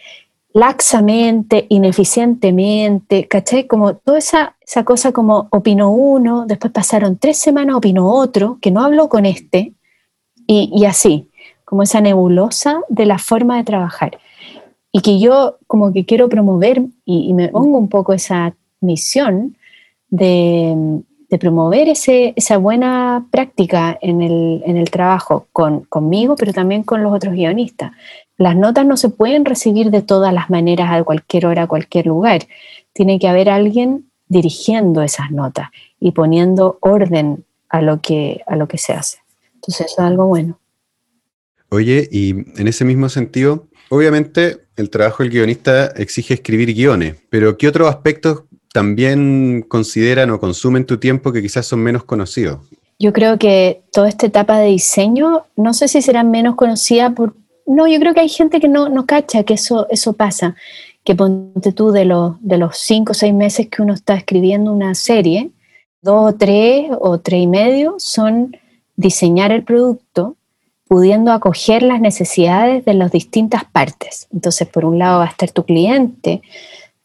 Laxamente, 0.54 1.66
ineficientemente, 1.70 3.28
¿cachai? 3.28 3.68
Como 3.68 3.96
toda 3.96 4.18
esa, 4.18 4.56
esa 4.62 4.84
cosa 4.84 5.12
como 5.12 5.48
opinó 5.52 5.92
uno, 5.92 6.46
después 6.46 6.74
pasaron 6.74 7.18
tres 7.18 7.38
semanas, 7.38 7.76
opinó 7.76 8.12
otro, 8.12 8.58
que 8.62 8.72
no 8.72 8.84
habló 8.84 9.08
con 9.08 9.26
este, 9.26 9.74
y, 10.48 10.86
así, 10.86 11.30
como 11.66 11.84
esa 11.84 12.00
nebulosa 12.00 12.82
de 12.88 13.06
la 13.06 13.20
forma 13.20 13.58
de 13.58 13.66
trabajar. 13.66 14.18
Y 14.92 15.02
que 15.02 15.20
yo 15.20 15.58
como 15.68 15.92
que 15.94 16.06
quiero 16.06 16.30
promover, 16.30 16.82
y, 17.06 17.34
me 17.34 17.50
pongo 17.50 17.78
un 17.78 17.90
poco 17.90 18.14
esa 18.14 18.56
misión 18.80 19.58
de, 20.10 21.02
promover 21.40 21.90
ese, 21.90 22.34
esa 22.36 22.58
buena 22.58 23.28
práctica 23.32 23.98
en 24.02 24.22
el, 24.22 24.64
en 24.66 24.78
el 24.78 24.90
trabajo 24.90 25.48
con, 25.52 25.82
conmigo, 25.82 26.36
pero 26.36 26.54
también 26.54 26.84
con 26.84 27.04
los 27.04 27.14
otros 27.14 27.34
guionistas. 27.34 27.92
Las 28.38 28.56
notas 28.56 28.86
no 28.86 28.98
se 28.98 29.10
pueden 29.10 29.46
recibir 29.46 29.92
de 29.92 30.02
todas 30.02 30.34
las 30.34 30.50
maneras 30.50 30.92
a 30.92 31.04
cualquier 31.04 31.48
hora, 31.48 31.64
a 31.64 31.68
cualquier 31.68 32.06
lugar. 32.06 32.48
Tiene 32.94 33.20
que 33.20 33.28
haber 33.28 33.50
alguien 33.50 34.06
dirigiendo 34.30 35.02
esas 35.02 35.32
notas 35.32 35.70
y 36.00 36.12
poniendo 36.12 36.78
orden 36.82 37.46
a 37.70 37.82
lo 37.82 38.02
que, 38.02 38.42
a 38.48 38.56
lo 38.56 38.68
que 38.68 38.78
se 38.78 38.94
hace. 38.94 39.20
Entonces 39.56 39.88
eso 39.88 40.02
es 40.02 40.08
algo 40.08 40.28
bueno. 40.28 40.60
Oye, 41.70 42.08
y 42.12 42.30
en 42.30 42.68
ese 42.68 42.86
mismo 42.86 43.10
sentido, 43.10 43.68
obviamente 43.90 44.67
el 44.78 44.90
trabajo 44.90 45.24
del 45.24 45.32
guionista 45.32 45.88
exige 45.88 46.36
escribir 46.36 46.74
guiones, 46.74 47.16
pero 47.30 47.58
¿qué 47.58 47.68
otros 47.68 47.90
aspectos 47.90 48.44
también 48.72 49.66
consideran 49.68 50.30
o 50.30 50.40
consumen 50.40 50.86
tu 50.86 50.98
tiempo 50.98 51.34
que 51.34 51.42
quizás 51.42 51.66
son 51.66 51.80
menos 51.80 52.04
conocidos? 52.04 52.60
Yo 53.00 53.12
creo 53.12 53.38
que 53.38 53.82
toda 53.92 54.08
esta 54.08 54.28
etapa 54.28 54.60
de 54.60 54.68
diseño, 54.68 55.46
no 55.56 55.74
sé 55.74 55.88
si 55.88 56.02
será 56.02 56.24
menos 56.24 56.56
conocida 56.56 57.10
por, 57.12 57.36
no, 57.66 57.88
yo 57.88 58.00
creo 58.00 58.14
que 58.14 58.22
hay 58.22 58.30
gente 58.30 58.60
que 58.60 58.68
no, 58.68 58.88
no 58.90 59.06
cacha 59.06 59.44
que 59.44 59.56
eso, 59.56 59.88
eso 59.90 60.14
pasa, 60.14 60.56
que 61.04 61.16
ponte 61.16 61.72
tú 61.72 61.92
de 61.92 62.02
de 62.42 62.58
los 62.58 62.78
cinco 62.78 63.12
o 63.12 63.16
seis 63.16 63.34
meses 63.34 63.68
que 63.70 63.82
uno 63.82 63.94
está 63.94 64.16
escribiendo 64.16 64.72
una 64.72 64.94
serie, 64.94 65.52
dos 66.02 66.34
o 66.34 66.36
tres 66.36 66.90
o 67.00 67.20
tres 67.20 67.42
y 67.42 67.48
medio 67.48 67.96
son 67.98 68.56
diseñar 68.96 69.52
el 69.52 69.64
producto, 69.64 70.36
pudiendo 70.88 71.32
acoger 71.32 71.84
las 71.84 72.00
necesidades 72.00 72.86
de 72.86 72.94
las 72.94 73.12
distintas 73.12 73.66
partes. 73.66 74.28
Entonces, 74.34 74.68
por 74.68 74.86
un 74.86 74.98
lado 75.00 75.20
va 75.20 75.26
a 75.26 75.30
estar 75.30 75.52
tu 75.52 75.64
cliente, 75.64 76.42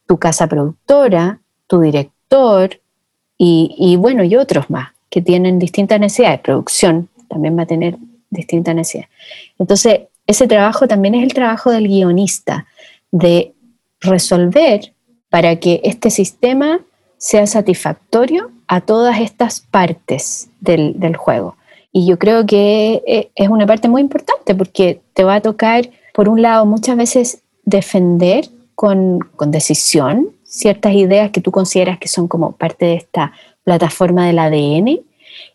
tu 0.07 0.19
casa 0.19 0.47
productora, 0.47 1.41
tu 1.67 1.81
director 1.81 2.81
y, 3.39 3.97
bueno, 3.97 4.23
y 4.23 4.37
otros 4.37 4.71
más 4.71 4.91
que 5.11 5.21
tienen 5.21 5.59
distintas 5.59 5.99
necesidades. 5.99 6.41
Producción 6.41 7.09
también 7.29 7.59
va 7.59 7.63
a 7.63 7.67
tener 7.67 7.97
distintas 8.31 8.75
necesidades. 8.75 9.11
Entonces, 9.59 10.03
ese 10.27 10.47
trabajo 10.47 10.87
también 10.87 11.15
es 11.17 11.25
el 11.25 11.35
trabajo 11.35 11.71
del 11.71 11.89
guionista, 11.89 12.67
de 13.11 13.53
resolver 14.01 14.93
para 15.29 15.57
que 15.57 15.81
este 15.85 16.11
sistema 16.11 16.81
sea 17.19 17.47
satisfactorio 17.47 18.51
a 18.69 18.81
todas 18.81 19.21
estas 19.21 19.61
partes 19.61 20.49
del, 20.61 20.99
del 20.99 21.17
juego. 21.17 21.57
Y 21.93 22.07
yo 22.07 22.19
creo 22.19 22.47
que 22.47 23.03
eh, 23.07 23.31
es 23.35 23.49
una 23.49 23.67
parte 23.67 23.89
muy 23.89 24.01
importante 24.01 24.55
porque 24.55 25.01
te 25.13 25.25
va 25.25 25.37
a 25.37 25.41
tocar, 25.41 25.91
por 26.15 26.29
un 26.29 26.41
lado, 26.41 26.65
muchas 26.65 26.97
veces 26.97 27.43
defender 27.65 28.47
con, 28.75 29.21
con 29.37 29.51
decisión 29.51 30.29
ciertas 30.45 30.95
ideas 30.95 31.31
que 31.31 31.41
tú 31.41 31.51
consideras 31.51 31.99
que 31.99 32.09
son 32.09 32.29
como 32.29 32.53
parte 32.53 32.85
de 32.85 32.95
esta 32.95 33.33
plataforma 33.65 34.27
del 34.27 34.39
ADN 34.39 35.01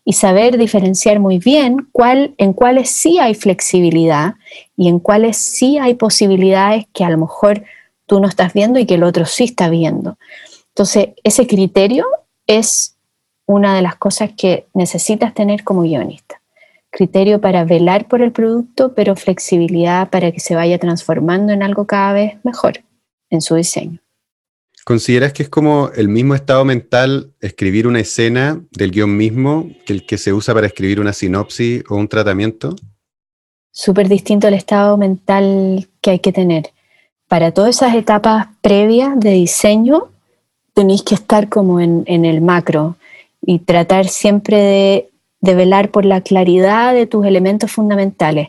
y 0.04 0.12
saber 0.12 0.58
diferenciar 0.58 1.20
muy 1.20 1.38
bien 1.38 1.88
cuál, 1.92 2.34
en 2.38 2.52
cuáles 2.52 2.90
sí 2.90 3.18
hay 3.18 3.34
flexibilidad 3.34 4.34
y 4.76 4.88
en 4.88 4.98
cuáles 4.98 5.36
sí 5.36 5.78
hay 5.78 5.94
posibilidades 5.94 6.86
que 6.92 7.04
a 7.04 7.10
lo 7.10 7.18
mejor 7.18 7.64
tú 8.06 8.20
no 8.20 8.28
estás 8.28 8.54
viendo 8.54 8.78
y 8.78 8.86
que 8.86 8.94
el 8.94 9.04
otro 9.04 9.26
sí 9.26 9.44
está 9.44 9.68
viendo. 9.68 10.18
Entonces, 10.70 11.10
ese 11.22 11.46
criterio 11.46 12.06
es 12.46 12.96
una 13.48 13.74
de 13.74 13.82
las 13.82 13.96
cosas 13.96 14.30
que 14.36 14.68
necesitas 14.74 15.32
tener 15.32 15.64
como 15.64 15.82
guionista. 15.82 16.40
Criterio 16.90 17.40
para 17.40 17.64
velar 17.64 18.06
por 18.06 18.20
el 18.20 18.30
producto, 18.30 18.94
pero 18.94 19.16
flexibilidad 19.16 20.10
para 20.10 20.30
que 20.32 20.38
se 20.38 20.54
vaya 20.54 20.78
transformando 20.78 21.52
en 21.54 21.62
algo 21.62 21.86
cada 21.86 22.12
vez 22.12 22.36
mejor 22.44 22.84
en 23.30 23.40
su 23.40 23.54
diseño. 23.54 24.00
¿Consideras 24.84 25.32
que 25.32 25.42
es 25.42 25.48
como 25.48 25.90
el 25.96 26.08
mismo 26.08 26.34
estado 26.34 26.64
mental 26.66 27.32
escribir 27.40 27.86
una 27.86 28.00
escena 28.00 28.60
del 28.70 28.90
guion 28.90 29.16
mismo 29.16 29.68
que 29.86 29.94
el 29.94 30.06
que 30.06 30.18
se 30.18 30.32
usa 30.32 30.52
para 30.52 30.66
escribir 30.66 31.00
una 31.00 31.14
sinopsis 31.14 31.84
o 31.88 31.96
un 31.96 32.08
tratamiento? 32.08 32.76
Súper 33.70 34.08
distinto 34.08 34.46
el 34.48 34.54
estado 34.54 34.98
mental 34.98 35.88
que 36.02 36.10
hay 36.10 36.18
que 36.18 36.32
tener. 36.32 36.70
Para 37.28 37.52
todas 37.52 37.76
esas 37.76 37.94
etapas 37.94 38.48
previas 38.60 39.18
de 39.18 39.30
diseño, 39.30 40.08
tenéis 40.74 41.02
que 41.02 41.14
estar 41.14 41.48
como 41.48 41.80
en, 41.80 42.04
en 42.06 42.26
el 42.26 42.42
macro, 42.42 42.96
y 43.40 43.60
tratar 43.60 44.08
siempre 44.08 45.10
de, 45.40 45.54
velar 45.54 45.90
por 45.90 46.04
la 46.04 46.20
claridad 46.20 46.94
de 46.94 47.06
tus 47.06 47.24
elementos 47.24 47.70
fundamentales 47.70 48.48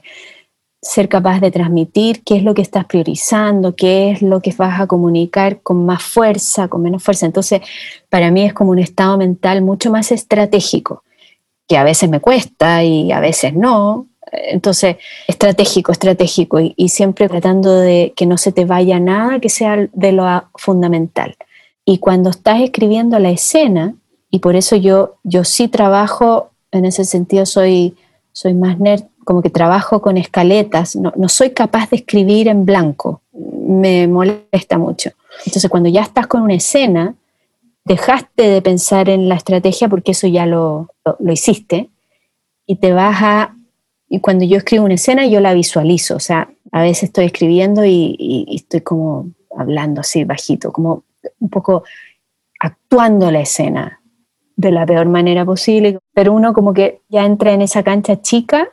ser 0.81 1.09
capaz 1.09 1.41
de 1.41 1.51
transmitir 1.51 2.23
qué 2.23 2.37
es 2.37 2.43
lo 2.43 2.53
que 2.53 2.61
estás 2.61 2.85
priorizando, 2.85 3.75
qué 3.75 4.11
es 4.11 4.21
lo 4.21 4.39
que 4.41 4.53
vas 4.57 4.79
a 4.79 4.87
comunicar 4.87 5.61
con 5.61 5.85
más 5.85 6.01
fuerza, 6.01 6.69
con 6.69 6.81
menos 6.81 7.03
fuerza. 7.03 7.25
Entonces, 7.25 7.61
para 8.07 8.31
mí 8.31 8.43
es 8.43 8.53
como 8.53 8.71
un 8.71 8.79
estado 8.79 9.17
mental 9.17 9.61
mucho 9.61 9.91
más 9.91 10.11
estratégico, 10.11 11.03
que 11.67 11.77
a 11.77 11.83
veces 11.83 12.09
me 12.09 12.21
cuesta 12.21 12.83
y 12.83 13.11
a 13.11 13.19
veces 13.19 13.53
no. 13.53 14.07
Entonces, 14.31 14.97
estratégico, 15.27 15.91
estratégico 15.91 16.59
y, 16.59 16.73
y 16.77 16.89
siempre 16.89 17.27
tratando 17.27 17.77
de 17.77 18.13
que 18.15 18.25
no 18.25 18.37
se 18.37 18.51
te 18.51 18.63
vaya 18.63 18.99
nada 18.99 19.39
que 19.39 19.49
sea 19.49 19.89
de 19.91 20.11
lo 20.13 20.49
fundamental. 20.55 21.35
Y 21.83 21.97
cuando 21.97 22.29
estás 22.29 22.61
escribiendo 22.61 23.19
la 23.19 23.31
escena, 23.31 23.95
y 24.31 24.39
por 24.39 24.55
eso 24.55 24.75
yo, 24.75 25.17
yo 25.23 25.43
sí 25.43 25.67
trabajo, 25.67 26.51
en 26.71 26.85
ese 26.85 27.03
sentido 27.05 27.45
soy, 27.45 27.95
soy 28.31 28.53
más 28.53 28.79
nerd, 28.79 29.03
como 29.23 29.41
que 29.41 29.49
trabajo 29.49 30.01
con 30.01 30.17
escaletas, 30.17 30.95
no, 30.95 31.13
no 31.15 31.29
soy 31.29 31.51
capaz 31.51 31.89
de 31.89 31.97
escribir 31.97 32.47
en 32.47 32.65
blanco, 32.65 33.21
me 33.33 34.07
molesta 34.07 34.77
mucho. 34.77 35.11
Entonces 35.45 35.69
cuando 35.69 35.89
ya 35.89 36.01
estás 36.01 36.27
con 36.27 36.41
una 36.41 36.55
escena, 36.55 37.15
dejaste 37.85 38.49
de 38.49 38.61
pensar 38.61 39.09
en 39.09 39.29
la 39.29 39.35
estrategia 39.35 39.89
porque 39.89 40.11
eso 40.11 40.27
ya 40.27 40.45
lo, 40.45 40.89
lo, 41.19 41.31
hiciste 41.31 41.89
y 42.65 42.75
te 42.77 42.93
vas 42.93 43.17
a... 43.21 43.55
Y 44.07 44.19
cuando 44.19 44.43
yo 44.45 44.57
escribo 44.57 44.85
una 44.85 44.95
escena, 44.95 45.27
yo 45.27 45.39
la 45.39 45.53
visualizo, 45.53 46.15
o 46.15 46.19
sea, 46.19 46.49
a 46.71 46.81
veces 46.81 47.03
estoy 47.03 47.25
escribiendo 47.25 47.85
y, 47.85 48.15
y 48.17 48.55
estoy 48.55 48.81
como 48.81 49.29
hablando 49.55 50.01
así 50.01 50.23
bajito, 50.23 50.71
como 50.71 51.03
un 51.39 51.49
poco 51.49 51.83
actuando 52.59 53.29
la 53.31 53.41
escena, 53.41 53.98
de 54.59 54.71
la 54.71 54.85
peor 54.85 55.07
manera 55.07 55.45
posible, 55.45 55.99
pero 56.13 56.33
uno 56.33 56.51
como 56.51 56.73
que 56.73 56.99
ya 57.07 57.25
entra 57.25 57.53
en 57.53 57.61
esa 57.61 57.81
cancha 57.81 58.21
chica 58.21 58.67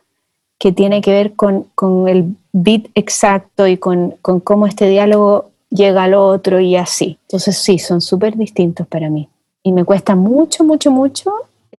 que 0.58 0.72
tiene 0.72 1.00
que 1.00 1.12
ver 1.12 1.34
con, 1.34 1.68
el 2.08 2.34
beat 2.52 2.86
exacto 2.96 3.68
y 3.68 3.76
con, 3.76 4.16
cómo 4.20 4.66
este 4.66 4.88
diálogo 4.88 5.50
llega 5.70 6.02
al 6.02 6.14
otro 6.14 6.58
y 6.58 6.74
así. 6.74 7.18
Entonces 7.28 7.58
sí, 7.58 7.78
son 7.78 8.00
súper 8.00 8.36
distintos 8.36 8.84
para 8.88 9.08
mí. 9.08 9.28
Y 9.62 9.70
me 9.70 9.84
cuesta 9.84 10.16
mucho, 10.16 10.64
mucho, 10.64 10.90
mucho 10.90 11.32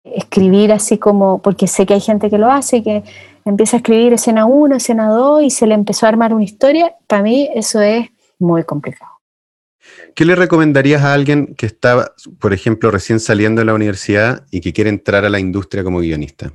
escribir 0.05 0.71
así 0.71 0.99
como, 0.99 1.39
porque 1.39 1.67
sé 1.67 1.85
que 1.85 1.95
hay 1.95 2.01
gente 2.01 2.31
que 2.31 2.39
lo 2.39 2.49
hace, 2.49 2.85
que 2.85 3.03
empieza 3.45 3.77
a 3.77 3.79
escribir 3.79 4.13
escena 4.13 4.47
1, 4.47 4.77
escena 4.77 5.09
2 5.09 5.43
y 5.43 5.51
se 5.51 5.67
le 5.67 5.75
empezó 5.75 6.07
a 6.07 6.11
armar 6.11 6.33
una 6.33 6.45
historia. 6.45 6.95
Para 7.09 7.25
mí 7.25 7.49
eso 7.53 7.81
es 7.81 8.07
muy 8.39 8.63
complicado. 8.63 9.16
¿Qué 10.15 10.25
le 10.25 10.35
recomendarías 10.35 11.03
a 11.03 11.13
alguien 11.13 11.55
que 11.57 11.67
está, 11.67 12.13
por 12.39 12.53
ejemplo, 12.53 12.91
recién 12.91 13.21
saliendo 13.21 13.61
de 13.61 13.67
la 13.67 13.75
universidad 13.75 14.45
y 14.51 14.61
que 14.61 14.73
quiere 14.73 14.91
entrar 14.91 15.25
a 15.25 15.31
la 15.31 15.39
industria 15.39 15.85
como 15.85 16.01
guionista? 16.01 16.53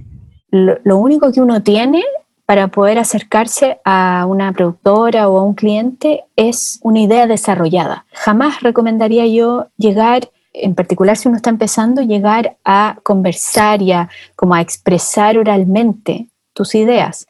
Lo, 0.49 0.97
único 0.97 1.31
que 1.31 1.41
uno 1.41 1.63
tiene 1.63 2.03
para 2.45 2.67
poder 2.67 2.99
acercarse 2.99 3.79
a 3.85 4.25
una 4.27 4.51
productora 4.51 5.29
o 5.29 5.37
a 5.37 5.43
un 5.43 5.53
cliente 5.53 6.25
es 6.35 6.79
una 6.83 6.99
idea 6.99 7.27
desarrollada. 7.27 8.05
Jamás 8.13 8.61
recomendaría 8.61 9.25
yo 9.27 9.67
llegar, 9.77 10.29
en 10.53 10.75
particular 10.75 11.15
si 11.15 11.29
uno 11.29 11.37
está 11.37 11.49
empezando, 11.49 12.01
llegar 12.01 12.57
a 12.65 12.97
conversar 13.03 13.81
y 13.81 13.93
a, 13.93 14.09
como 14.35 14.55
a 14.55 14.61
expresar 14.61 15.37
oralmente 15.37 16.27
tus 16.53 16.75
ideas 16.75 17.27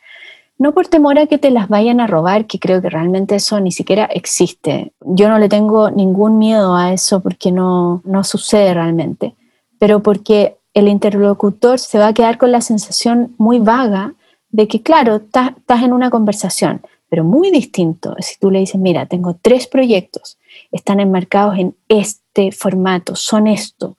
no 0.62 0.74
por 0.74 0.86
temor 0.86 1.17
a 1.17 1.26
que 1.26 1.39
te 1.39 1.50
las 1.50 1.69
vayan 1.69 2.00
a 2.00 2.06
robar, 2.06 2.45
que 2.45 2.60
creo 2.60 2.84
que 2.84 2.89
realmente 2.91 3.34
eso 3.34 3.60
ni 3.60 3.71
siquiera 3.71 4.06
existe. 4.06 4.93
Yo 5.04 5.28
no 5.28 5.39
le 5.39 5.50
tengo 5.50 5.89
ningún 5.89 6.38
miedo 6.38 6.76
a 6.76 6.93
eso 6.93 7.19
porque 7.19 7.52
no, 7.52 8.04
no 8.06 8.24
sucede 8.24 8.71
realmente, 8.76 9.34
pero 9.80 10.04
porque 10.04 10.58
el 10.76 10.88
interlocutor 10.88 11.80
se 11.80 11.97
va 11.97 12.10
a 12.10 12.13
quedar 12.13 12.38
con 12.38 12.52
la 12.52 12.62
sensación 12.62 13.34
muy 13.39 13.58
vaga 13.58 14.13
de 14.52 14.67
que, 14.67 14.84
claro, 14.84 15.15
estás 15.15 15.82
en 15.82 15.93
una 15.93 16.12
conversación, 16.12 16.82
pero 17.10 17.24
muy 17.24 17.50
distinto 17.50 18.15
si 18.19 18.38
tú 18.38 18.52
le 18.52 18.60
dices, 18.60 18.80
mira, 18.80 19.08
tengo 19.08 19.36
tres 19.41 19.65
proyectos, 19.65 20.38
están 20.71 21.00
enmarcados 21.00 21.58
en 21.58 21.76
este 21.88 22.52
formato, 22.52 23.15
son 23.15 23.47
esto, 23.47 23.97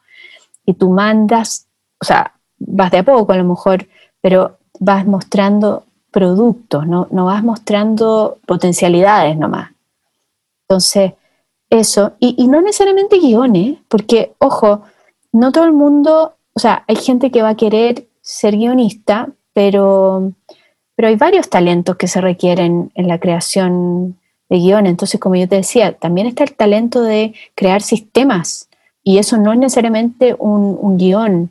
y 0.64 0.74
tú 0.74 0.90
mandas, 0.90 1.66
o 2.00 2.04
sea, 2.04 2.34
vas 2.56 2.92
de 2.92 2.98
a 2.98 3.02
poco 3.02 3.32
a 3.32 3.36
lo 3.36 3.44
mejor, 3.44 3.88
pero 4.20 4.58
vas 4.78 5.04
mostrando 5.04 5.86
productos, 6.12 6.86
no, 6.86 7.08
no 7.10 7.24
vas 7.24 7.42
mostrando 7.42 8.38
potencialidades 8.46 9.36
nomás. 9.36 9.72
Entonces, 10.68 11.14
eso, 11.70 12.12
y, 12.20 12.46
no 12.48 12.60
necesariamente 12.60 13.18
guiones, 13.18 13.78
porque, 13.88 14.34
ojo, 14.38 14.82
no 15.32 15.50
todo 15.52 15.64
el 15.64 15.72
mundo, 15.72 16.34
o 16.52 16.60
sea, 16.60 16.84
hay 16.86 16.96
gente 16.96 17.30
que 17.30 17.42
va 17.42 17.50
a 17.50 17.56
querer 17.56 18.06
ser 18.20 18.56
guionista, 18.56 19.30
pero, 19.54 20.32
pero 20.94 21.08
hay 21.08 21.16
varios 21.16 21.48
talentos 21.48 21.96
que 21.96 22.08
se 22.08 22.20
requieren 22.20 22.92
en 22.94 23.08
la 23.08 23.18
creación 23.18 24.18
de 24.50 24.58
guiones. 24.58 24.90
Entonces, 24.90 25.18
como 25.18 25.36
yo 25.36 25.48
te 25.48 25.56
decía, 25.56 25.94
también 25.94 26.26
está 26.26 26.44
el 26.44 26.54
talento 26.54 27.00
de 27.00 27.34
crear 27.54 27.80
sistemas, 27.80 28.68
y 29.02 29.18
eso 29.18 29.38
no 29.38 29.52
es 29.52 29.58
necesariamente 29.58 30.36
un, 30.38 30.78
un 30.80 30.98
guion 30.98 31.50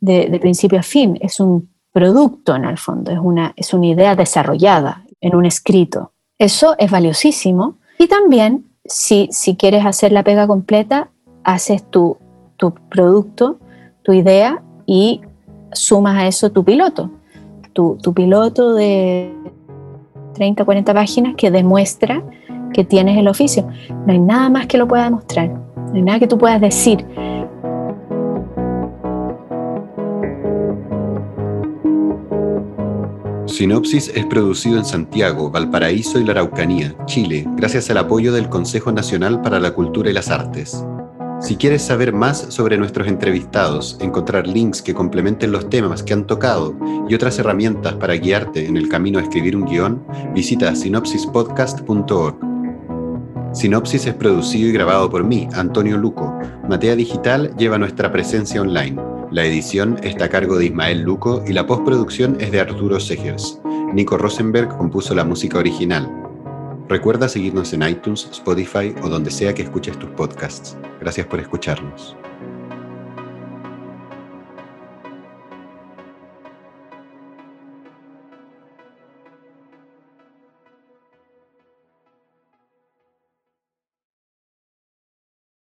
de, 0.00 0.28
de 0.28 0.38
principio 0.38 0.78
a 0.78 0.82
fin, 0.82 1.18
es 1.22 1.40
un 1.40 1.71
producto 1.92 2.56
en 2.56 2.64
el 2.64 2.78
fondo, 2.78 3.10
es 3.10 3.18
una, 3.18 3.52
es 3.56 3.74
una 3.74 3.86
idea 3.86 4.16
desarrollada 4.16 5.04
en 5.20 5.36
un 5.36 5.46
escrito. 5.46 6.12
Eso 6.38 6.74
es 6.78 6.90
valiosísimo. 6.90 7.76
Y 7.98 8.08
también, 8.08 8.64
si, 8.84 9.28
si 9.30 9.56
quieres 9.56 9.86
hacer 9.86 10.10
la 10.12 10.24
pega 10.24 10.46
completa, 10.46 11.10
haces 11.44 11.88
tu, 11.88 12.16
tu 12.56 12.74
producto, 12.88 13.58
tu 14.02 14.12
idea 14.12 14.62
y 14.86 15.20
sumas 15.72 16.16
a 16.16 16.26
eso 16.26 16.50
tu 16.50 16.64
piloto. 16.64 17.10
Tu, 17.72 17.96
tu 18.02 18.12
piloto 18.12 18.74
de 18.74 19.32
30, 20.34 20.64
40 20.64 20.94
páginas 20.94 21.34
que 21.36 21.50
demuestra 21.50 22.22
que 22.72 22.84
tienes 22.84 23.18
el 23.18 23.28
oficio. 23.28 23.68
No 24.06 24.12
hay 24.12 24.18
nada 24.18 24.48
más 24.48 24.66
que 24.66 24.78
lo 24.78 24.88
pueda 24.88 25.04
demostrar. 25.04 25.48
No 25.48 25.94
hay 25.94 26.02
nada 26.02 26.18
que 26.18 26.26
tú 26.26 26.38
puedas 26.38 26.60
decir. 26.60 27.06
Sinopsis 33.52 34.10
es 34.14 34.24
producido 34.24 34.78
en 34.78 34.84
Santiago, 34.86 35.50
Valparaíso 35.50 36.18
y 36.18 36.24
la 36.24 36.32
Araucanía, 36.32 36.96
Chile, 37.04 37.46
gracias 37.54 37.90
al 37.90 37.98
apoyo 37.98 38.32
del 38.32 38.48
Consejo 38.48 38.92
Nacional 38.92 39.42
para 39.42 39.60
la 39.60 39.74
Cultura 39.74 40.08
y 40.08 40.14
las 40.14 40.30
Artes. 40.30 40.82
Si 41.38 41.56
quieres 41.56 41.82
saber 41.82 42.14
más 42.14 42.46
sobre 42.48 42.78
nuestros 42.78 43.08
entrevistados, 43.08 43.98
encontrar 44.00 44.46
links 44.46 44.80
que 44.80 44.94
complementen 44.94 45.52
los 45.52 45.68
temas 45.68 46.02
que 46.02 46.14
han 46.14 46.26
tocado 46.26 46.74
y 47.10 47.14
otras 47.14 47.38
herramientas 47.38 47.92
para 47.94 48.14
guiarte 48.14 48.66
en 48.66 48.78
el 48.78 48.88
camino 48.88 49.18
a 49.18 49.22
escribir 49.22 49.54
un 49.54 49.66
guion, 49.66 50.02
visita 50.34 50.74
sinopsispodcast.org. 50.74 52.36
Sinopsis 53.52 54.06
es 54.06 54.14
producido 54.14 54.70
y 54.70 54.72
grabado 54.72 55.10
por 55.10 55.24
mí, 55.24 55.46
Antonio 55.52 55.98
Luco. 55.98 56.34
Matea 56.70 56.96
Digital 56.96 57.54
lleva 57.58 57.76
nuestra 57.76 58.10
presencia 58.10 58.62
online. 58.62 59.11
La 59.32 59.46
edición 59.46 59.98
está 60.02 60.26
a 60.26 60.28
cargo 60.28 60.58
de 60.58 60.66
Ismael 60.66 61.00
Luco 61.00 61.42
y 61.46 61.54
la 61.54 61.66
postproducción 61.66 62.36
es 62.38 62.52
de 62.52 62.60
Arturo 62.60 63.00
Segers. 63.00 63.58
Nico 63.94 64.18
Rosenberg 64.18 64.76
compuso 64.76 65.14
la 65.14 65.24
música 65.24 65.56
original. 65.56 66.06
Recuerda 66.86 67.30
seguirnos 67.30 67.72
en 67.72 67.82
iTunes, 67.82 68.28
Spotify 68.30 68.94
o 69.02 69.08
donde 69.08 69.30
sea 69.30 69.54
que 69.54 69.62
escuches 69.62 69.98
tus 69.98 70.10
podcasts. 70.10 70.76
Gracias 71.00 71.26
por 71.28 71.40
escucharnos. 71.40 72.14